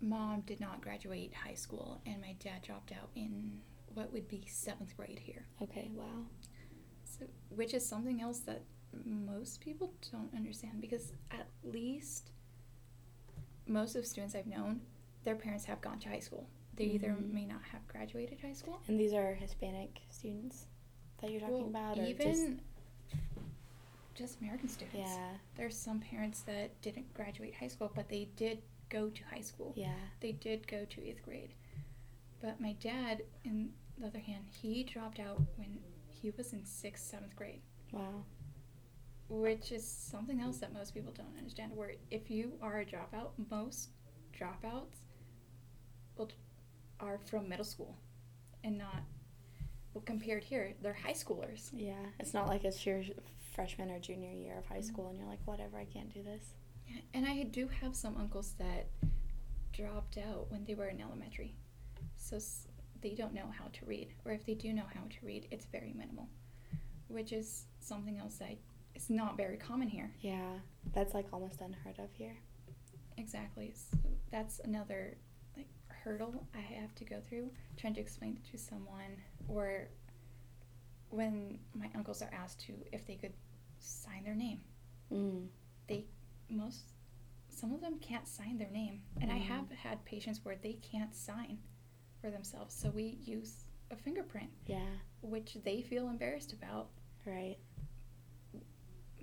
[0.00, 3.60] mom did not graduate high school, and my dad dropped out in
[3.94, 5.46] what would be seventh grade here.
[5.62, 6.24] Okay, wow.
[7.04, 8.62] So, which is something else that
[9.04, 12.30] most people don't understand because at least
[13.66, 14.80] most of the students I've known,
[15.24, 16.48] their parents have gone to high school.
[16.74, 17.32] They either Mhm.
[17.32, 18.80] may not have graduated high school.
[18.86, 20.66] And these are Hispanic students
[21.18, 21.98] that you're talking well, about?
[21.98, 22.60] Or even
[24.14, 24.96] just, American students.
[25.10, 29.40] yeah, There's some parents that didn't graduate high school, but they did go to high
[29.40, 29.72] school.
[29.76, 29.96] yeah.
[30.20, 31.54] They did go to eighth grade.
[32.40, 37.04] But my dad, on the other hand, he dropped out when he was in sixth,
[37.06, 37.62] seventh grade.
[37.92, 38.24] Wow.
[39.28, 43.30] Which is something else that most people don't understand where if you are a dropout
[43.50, 43.90] most
[44.38, 44.98] dropouts
[46.16, 46.30] will,
[47.00, 47.96] are from middle school
[48.64, 49.02] and not
[49.94, 51.94] well compared here they're high schoolers Yeah.
[52.20, 53.02] It's not like it's your
[53.54, 54.82] freshman or junior year of high Mm-hmm.
[54.86, 56.52] school and you're like, whatever, I can't do this.
[56.86, 58.86] Yeah, and i do have some uncles that
[59.72, 61.54] dropped out when they were in elementary
[62.16, 62.68] so s-
[63.02, 65.66] they don't know how to read or if they do know how to read it's
[65.66, 66.28] very minimal
[67.08, 68.56] which is something else that
[68.96, 70.58] is not very common here Yeah.
[70.92, 72.36] That's like almost unheard of here.
[73.18, 73.72] Exactly.
[73.74, 73.96] So
[74.30, 75.16] that's another
[75.56, 79.16] like hurdle I have to go through trying to explain it to someone
[79.48, 79.88] or
[81.10, 83.32] when my uncles are asked to if they could
[83.78, 84.60] sign their name.
[85.12, 85.48] Mm.
[86.48, 86.92] Most
[87.48, 89.02] some of them can't sign their name.
[89.20, 89.46] And I Mhm.
[89.46, 91.58] have had patients where they can't sign
[92.20, 92.74] for themselves.
[92.74, 94.98] So we use a fingerprint, Yeah.
[95.22, 96.90] which they feel embarrassed about,
[97.24, 97.58] Right.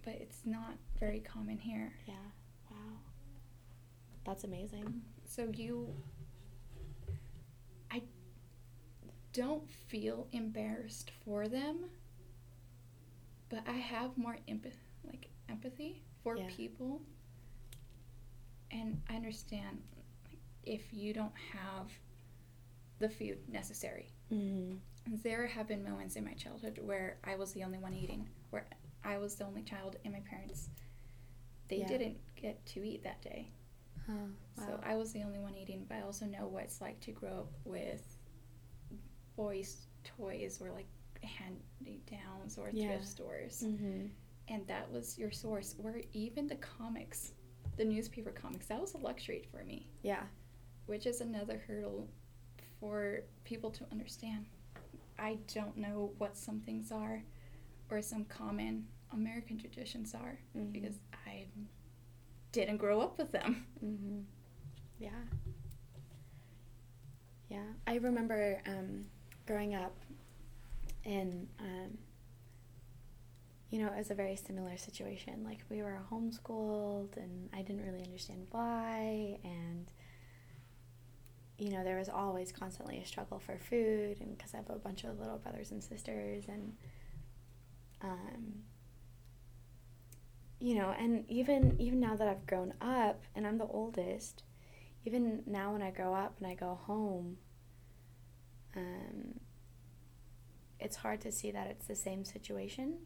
[0.04, 1.94] But it's not very common here.
[2.08, 2.14] Yeah.
[2.70, 2.78] Wow.
[4.26, 5.02] That's amazing.
[5.26, 5.94] So you
[7.92, 8.02] I
[9.34, 11.86] don't feel embarrassed for them
[13.50, 16.48] but I have more empathy, like empathy for Yeah.
[16.50, 17.02] people,
[18.72, 19.80] and I understand
[20.26, 21.92] like, if you don't have
[22.98, 24.10] the food necessary.
[24.32, 24.78] Mm-hmm.
[25.24, 28.28] There have been moments in my childhood where I was the only one eating,
[29.04, 30.70] I was the only child, and my parents
[31.70, 31.88] they Yeah.
[31.88, 33.50] didn't get to eat that day.
[34.10, 34.80] Oh, So.
[34.84, 37.40] I was the only one eating, but I also know what it's like to grow
[37.40, 38.18] up with
[39.36, 40.88] boys' toys or like
[41.24, 42.88] handy downs or Yeah.
[42.90, 43.64] thrift stores.
[43.64, 44.08] mm-hmm.
[44.50, 45.76] And that was your source.
[45.78, 47.34] Where even the comics,
[47.78, 50.28] the newspaper comics, that was a luxury for me, Yeah.
[50.86, 52.10] which is another hurdle
[52.80, 54.46] for people to understand.
[55.18, 57.24] I don't know what some things are
[57.90, 60.72] or some common American traditions are Mhm.
[60.72, 60.96] because
[61.28, 61.46] I
[62.52, 63.66] didn't grow up with them.
[63.84, 64.20] Mm-hmm.
[65.00, 65.10] Yeah.
[67.50, 67.66] Yeah.
[67.88, 69.06] I remember um,
[69.46, 69.96] growing up
[71.04, 71.98] in, um,
[73.70, 75.44] you know, it was a very similar situation.
[75.44, 79.40] Like, we were homeschooled, and I didn't really understand why.
[79.44, 79.90] And,
[81.58, 84.76] you know, there was always constantly a struggle for food, and because I have a
[84.78, 86.78] bunch of little brothers and sisters, and,
[88.02, 88.54] um,
[90.64, 94.44] you know, and even even now that I've grown up and I'm the oldest,
[95.04, 97.36] even now when I grow up and I go home,
[98.74, 99.42] um,
[100.80, 103.00] it's hard to see that it's the same situation.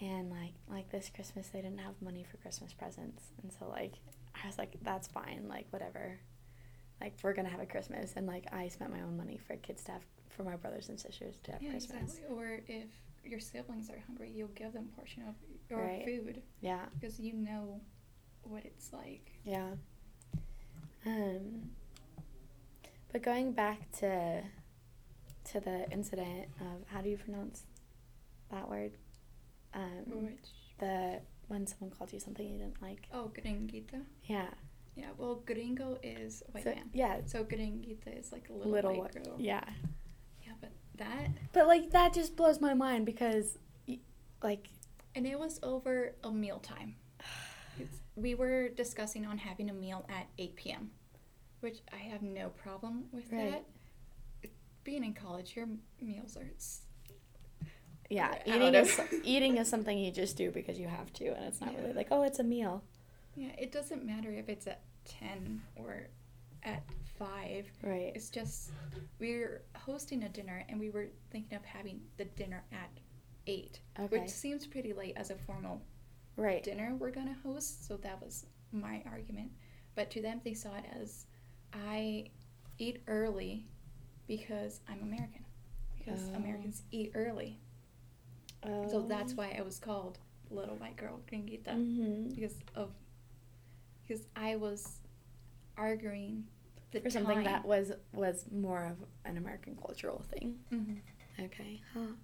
[0.00, 3.92] And like like this Christmas, they didn't have money for Christmas presents, and so like
[4.42, 6.18] I was like, that's fine, like whatever,
[7.00, 9.84] like we're gonna have a Christmas, and like I spent my own money for kids
[9.84, 12.14] to have for my brothers and sisters to have Yeah, Christmas.
[12.14, 12.36] exactly.
[12.36, 12.88] Or if
[13.24, 15.34] your siblings are hungry, you'll give them portion of
[15.70, 16.04] your Right.
[16.04, 16.86] food Yeah.
[16.94, 17.80] because you know
[18.42, 19.32] what it's like.
[19.44, 19.74] Yeah.
[21.04, 21.70] Um,
[23.12, 24.42] but going back to
[25.44, 27.66] to the incident of how do you pronounce
[28.50, 28.92] that word?
[29.74, 30.48] Um, Which
[30.78, 33.08] the when someone called you something you didn't like.
[33.12, 34.04] oh, gringuita.
[34.24, 34.48] Yeah.
[34.94, 36.90] Yeah, well, gringo is white so, man.
[36.92, 37.20] Yeah.
[37.26, 39.36] So gringuita is like a little, Little white girl.
[39.38, 39.64] Yeah.
[40.96, 43.58] That But like that just blows my mind because,
[44.42, 44.68] like,
[45.14, 46.96] and it was over a meal time.
[48.14, 50.90] We were discussing on having a meal at 8 p.m.,
[51.60, 53.64] which I have no problem with Right.
[54.42, 54.50] that.
[54.84, 55.68] Being in college, your
[56.00, 56.50] meals are
[58.10, 61.60] Yeah, eating is eating is something you just do because you have to, and it's
[61.60, 61.80] not Yeah.
[61.80, 62.82] really like oh, it's a meal.
[63.34, 66.08] Yeah, it doesn't matter if it's at 10 or
[66.64, 66.82] at
[67.18, 67.66] 5.
[67.82, 68.12] Right.
[68.14, 68.70] It's just
[69.18, 72.90] we're hosting a dinner and we were thinking of having the dinner at
[73.46, 74.18] 8, Okay.
[74.18, 75.82] which seems pretty late as a formal
[76.36, 76.62] Right.
[76.62, 77.86] dinner we're to host.
[77.86, 79.52] So that was my argument.
[79.94, 81.26] But to them, they saw it as
[81.72, 82.30] I
[82.78, 83.66] eat early
[84.26, 85.44] because I'm American.
[85.98, 86.34] Because Oh.
[86.34, 87.60] Americans eat early.
[88.62, 88.88] Oh.
[88.88, 90.18] So that's why I was called
[90.50, 91.68] Little White Girl Gringuita.
[91.74, 92.28] Mm-hmm.
[92.34, 92.92] because of
[94.02, 94.98] because I was
[95.76, 96.44] arguing
[97.02, 97.44] For something time.
[97.44, 100.58] that was was more of an American cultural thing.
[100.72, 101.00] Mhm.
[101.40, 101.80] Okay.
[101.94, 102.14] Huh.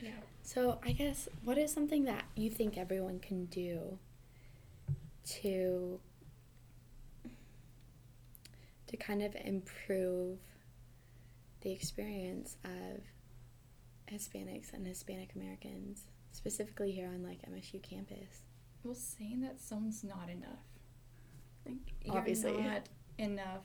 [0.00, 0.10] yeah
[0.42, 3.98] So I guess what is something that you think everyone can do
[5.40, 6.00] to
[8.86, 10.38] to kind of improve
[11.60, 13.02] the experience of
[14.12, 18.42] Hispanics and Hispanic Americans, specifically here on like MSU campus?
[18.82, 20.64] well saying that someone's not enough
[21.66, 22.56] like you're Obviously.
[22.62, 22.88] not
[23.18, 23.64] enough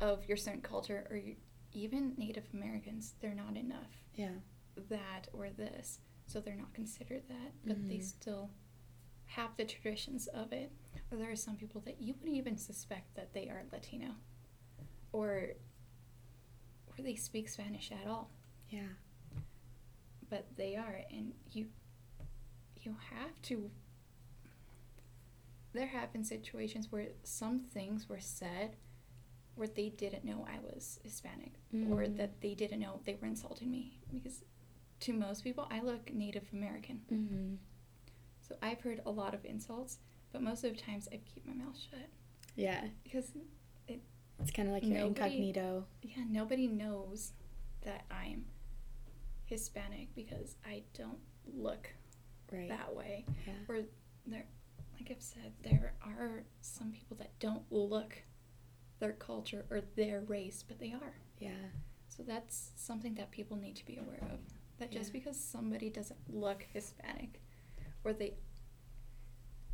[0.00, 1.36] of your certain culture or you,
[1.72, 4.34] even Native Americans they're not enough Yeah.
[4.88, 8.02] that or this so they're not considered that but they Mhm.
[8.02, 8.50] still
[9.26, 10.72] have the traditions of it
[11.10, 14.14] or there are some people that you wouldn't even suspect that they are Latino
[15.12, 15.54] or
[16.86, 18.30] or they speak Spanish at all
[18.70, 18.88] Yeah.
[20.28, 21.68] but they are and you
[22.80, 23.70] you have to
[25.72, 28.76] there have been situations where some things were said
[29.54, 31.54] where they didn't know I was Hispanic
[31.90, 32.16] or Mm.
[32.16, 34.44] that they didn't know they were insulting me because
[35.00, 37.02] to most people I look Native American.
[37.12, 37.54] Mm-hmm.
[38.40, 39.98] So I've heard a lot of insults,
[40.32, 42.08] but most of the times I keep my mouth shut
[42.56, 42.88] Yeah.
[43.04, 43.32] because
[43.88, 44.00] it,
[44.40, 45.86] It's kind of like your Nobody- incognito.
[46.02, 47.32] yeah, nobody knows
[47.82, 48.46] that I'm
[49.44, 51.92] Hispanic because I don't look
[52.50, 52.68] Right.
[52.68, 53.24] that way.
[53.46, 53.52] Yeah.
[53.68, 53.82] Or
[54.26, 54.46] there,
[55.02, 58.22] like I've said, there are some people that don't look
[59.00, 61.14] their culture or their race, but they are.
[61.40, 61.50] Yeah.
[62.08, 64.38] So that's something that people need to be aware of.
[64.78, 67.40] That just because somebody doesn't look Hispanic
[68.04, 68.34] or they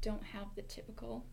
[0.01, 1.27] don't have the typical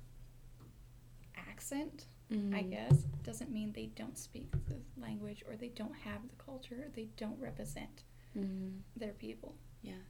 [1.49, 2.33] accent, I
[2.63, 2.69] Mhm.
[2.71, 6.89] guess, doesn't mean they don't speak the language or they don't have the culture or
[6.89, 8.03] they don't represent
[8.35, 8.81] Mhm.
[8.97, 9.55] their people.
[9.81, 10.01] Yeah.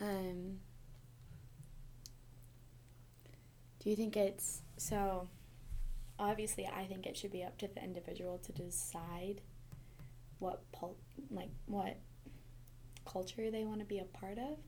[0.00, 0.60] Um,
[3.88, 5.28] do you think it's so?
[6.18, 9.40] Obviously, I think it should be up to the individual to decide
[10.40, 10.98] what pul-
[11.30, 11.96] like what
[13.10, 14.58] culture they want to be a part of.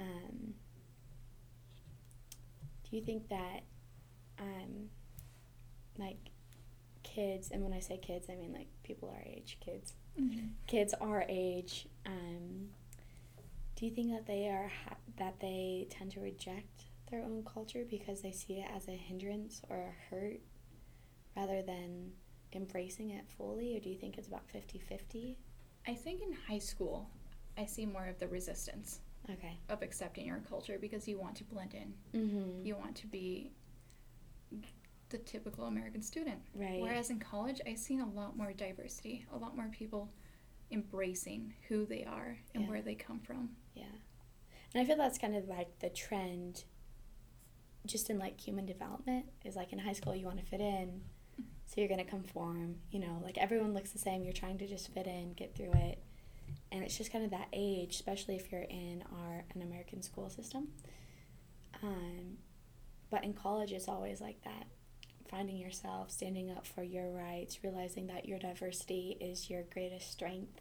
[0.00, 0.54] Um,
[2.90, 3.60] do you think that,
[4.40, 4.88] um,
[5.98, 6.18] like,
[7.04, 10.46] kids, and when I say kids, I mean like people our age, kids, Mm-hmm.
[10.66, 12.70] kids our age, um,
[13.76, 17.84] do you think that they are ha- that they tend to reject their own culture
[17.88, 20.40] because they see it as a hindrance or a hurt
[21.36, 22.10] rather than
[22.54, 25.36] embracing it fully, or do you think it's about 50-50?
[25.86, 27.08] I think in high school,
[27.56, 29.00] I see more of the resistance
[29.30, 29.56] Okay.
[29.68, 31.94] of accepting your culture because you want to blend in.
[32.20, 32.66] Mm-hmm.
[32.66, 33.52] You want to be
[35.10, 36.40] the typical American student.
[36.54, 36.80] right.
[36.80, 40.10] Whereas in college, I've seen a lot more diversity, a lot more people
[40.70, 42.70] embracing who they are and Yeah.
[42.70, 43.50] where they come from.
[43.74, 43.84] Yeah.
[44.74, 46.64] And I feel that's kind of like the trend
[47.86, 51.02] just in like human development is like in high school you want to fit in.
[51.66, 54.66] So you're going to conform, you know, like everyone looks the same, you're trying to
[54.66, 56.02] just fit in, get through it.
[56.70, 60.28] And it's just kind of that age, especially if you're in our an American school
[60.28, 60.68] system.
[61.82, 62.36] Um,
[63.10, 64.66] but in college it's always like that.
[65.30, 70.60] Finding yourself, standing up for your rights, realizing that your diversity is your greatest strength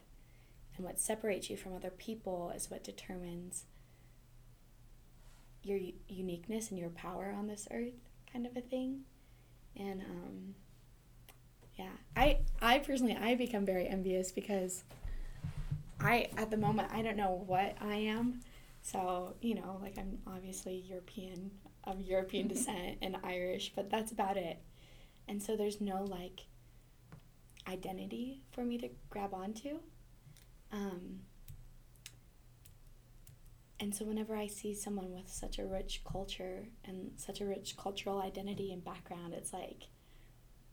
[0.77, 3.65] and what separates you from other people is what determines
[5.63, 7.93] your uniqueness and your power on this earth
[8.31, 9.01] kind of a thing.
[9.77, 10.55] And um,
[11.77, 14.83] yeah i i personally i become very envious because
[15.99, 18.41] i at the moment i don't know what i am.
[18.81, 21.51] So you know like i'm obviously european
[21.83, 24.59] of european descent and irish but that's about it.
[25.27, 26.45] And so there's no like
[27.67, 29.79] identity for me to grab onto.
[30.71, 31.19] Um,
[33.81, 37.75] and so whenever I see someone with such a rich culture and such a rich
[37.77, 39.87] cultural identity and background, it's like,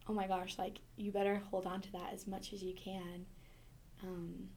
[0.06, 3.24] oh my gosh, like you better hold on to that as much as you can.
[4.02, 4.50] Um,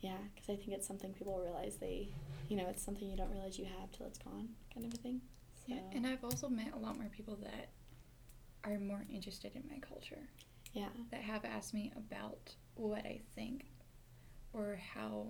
[0.00, 2.10] yeah, because I think it's something people realize they,
[2.48, 5.02] you know, it's something you don't realize you have till it's gone, kind of a
[5.02, 5.20] thing.
[5.56, 7.70] So, Yeah, and I've also met a lot more people that
[8.62, 10.28] are more interested in my culture,
[10.74, 13.64] yeah, that have asked me about what I think
[14.52, 15.26] or how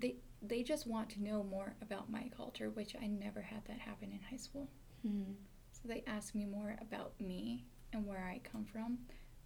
[0.00, 3.78] they they just want to know more about my culture, which I never had that
[3.78, 4.68] happen in high school.
[5.06, 5.34] Mhm.
[5.72, 8.98] So they ask me more about me and where I come from,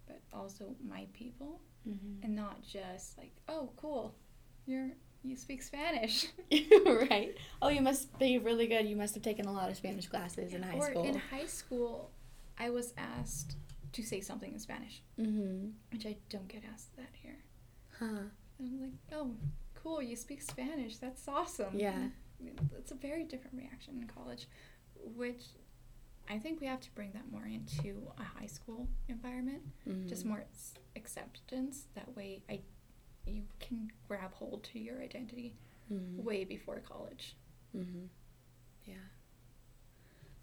[0.07, 2.23] but also my people, Mhm.
[2.23, 4.15] and not just like, oh, cool,
[4.65, 4.91] you're
[5.23, 6.27] you speak Spanish.
[6.85, 7.33] right.
[7.61, 8.85] Oh, you must be really good.
[8.85, 11.03] You must have taken a lot of Spanish classes in high or school.
[11.05, 12.11] in high school,
[12.57, 13.55] I was asked
[13.93, 15.69] to say something in Spanish, mm-hmm.
[15.91, 17.37] which I don't get asked that here.
[17.99, 18.27] Huh.
[18.59, 19.31] And I'm like, oh,
[19.83, 20.97] cool, you speak Spanish.
[20.97, 21.77] That's awesome.
[21.77, 22.07] Yeah.
[22.77, 24.47] It's a very different reaction in college,
[25.15, 25.43] which
[26.29, 29.61] I think we have to bring that more into a high school environment.
[30.07, 30.29] Just Mhm.
[30.29, 30.45] more
[30.95, 31.87] acceptance.
[31.95, 32.61] That way, I
[33.25, 35.55] you can grab hold to your identity
[35.89, 36.23] Mhm.
[36.23, 37.37] way before college.
[37.73, 38.07] Mm-hmm.
[38.85, 38.95] Yeah.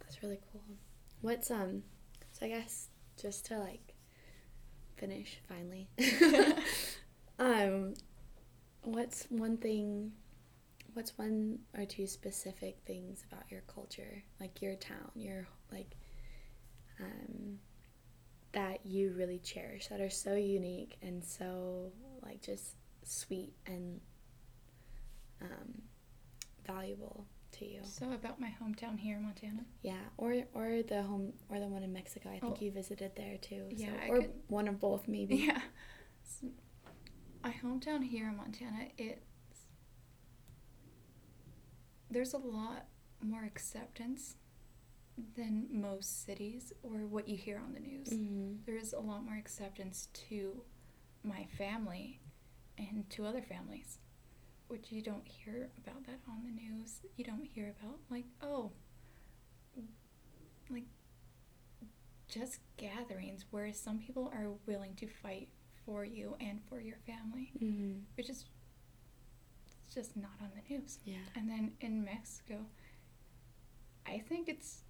[0.01, 0.63] That's really cool.
[1.21, 1.83] What's um
[2.33, 2.89] so I guess
[3.21, 3.95] just to like
[4.97, 5.89] finish finally.
[7.39, 7.95] um
[8.83, 10.13] what's one thing
[10.95, 15.95] what's one or two specific things about your culture, like your town, your like
[17.01, 17.59] um
[18.53, 21.93] that you really cherish that are so unique and so
[22.25, 22.75] like just
[23.05, 24.01] sweet and
[25.41, 25.83] um
[26.67, 27.81] valuable to you.
[27.85, 29.65] So about my hometown here in Montana.
[29.83, 32.31] Yeah, or or the home or the one in Mexico.
[32.31, 32.65] I think Oh.
[32.65, 33.69] you visited there too.
[33.71, 35.37] so- Yeah, or could- one of both maybe.
[35.47, 35.61] Yeah.
[37.43, 39.25] My hometown here in Montana, it's
[42.11, 42.87] there's a lot
[43.23, 44.37] more acceptance
[45.37, 48.09] than most cities or what you hear on the news.
[48.09, 50.63] hmm There is a lot more acceptance to
[51.23, 52.21] my family
[52.79, 53.99] and to other families,
[54.69, 57.01] which you don't hear about that on the news.
[57.17, 58.73] You don't hear about like, oh,
[60.71, 60.85] like
[62.29, 65.49] just gatherings where some people are willing to fight
[65.85, 68.45] for you and for your family, hmm which is
[69.95, 70.99] just not on the news.
[71.05, 71.17] Yeah.
[71.35, 72.67] And then in Mexico,
[74.07, 74.83] I think it's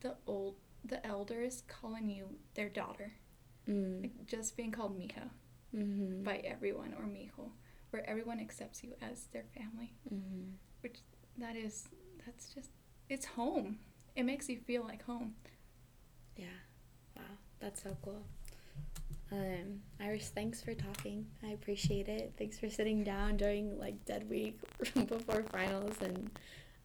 [0.00, 3.12] the old the elders calling you their daughter,
[3.66, 4.02] Mm.
[4.02, 5.30] like just being called mija
[5.70, 7.50] hmm by everyone or mijo,
[7.90, 9.94] where everyone accepts you as their family.
[10.08, 10.50] hmm
[10.82, 10.98] Which
[11.38, 11.88] that is
[12.26, 12.70] that's just
[13.08, 13.78] it's home.
[14.16, 15.34] It makes you feel like home.
[16.36, 16.58] Yeah.
[17.16, 17.22] Wow,
[17.60, 18.22] that's so cool.
[19.34, 21.26] Um, Iris, thanks for talking.
[21.42, 22.34] I appreciate it.
[22.38, 24.60] Thanks for sitting down during like dead week
[25.08, 26.30] before finals and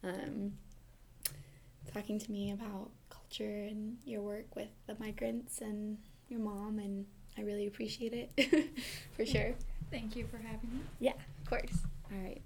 [0.04, 0.54] um,
[1.94, 5.98] talking to me about culture and your work with the migrants and
[6.28, 6.80] your mom.
[6.80, 7.06] And
[7.38, 8.70] I really appreciate it
[9.16, 9.54] for sure.
[9.92, 10.80] Thank you for having me.
[11.00, 11.84] Yeah, of course.
[12.12, 12.42] All right.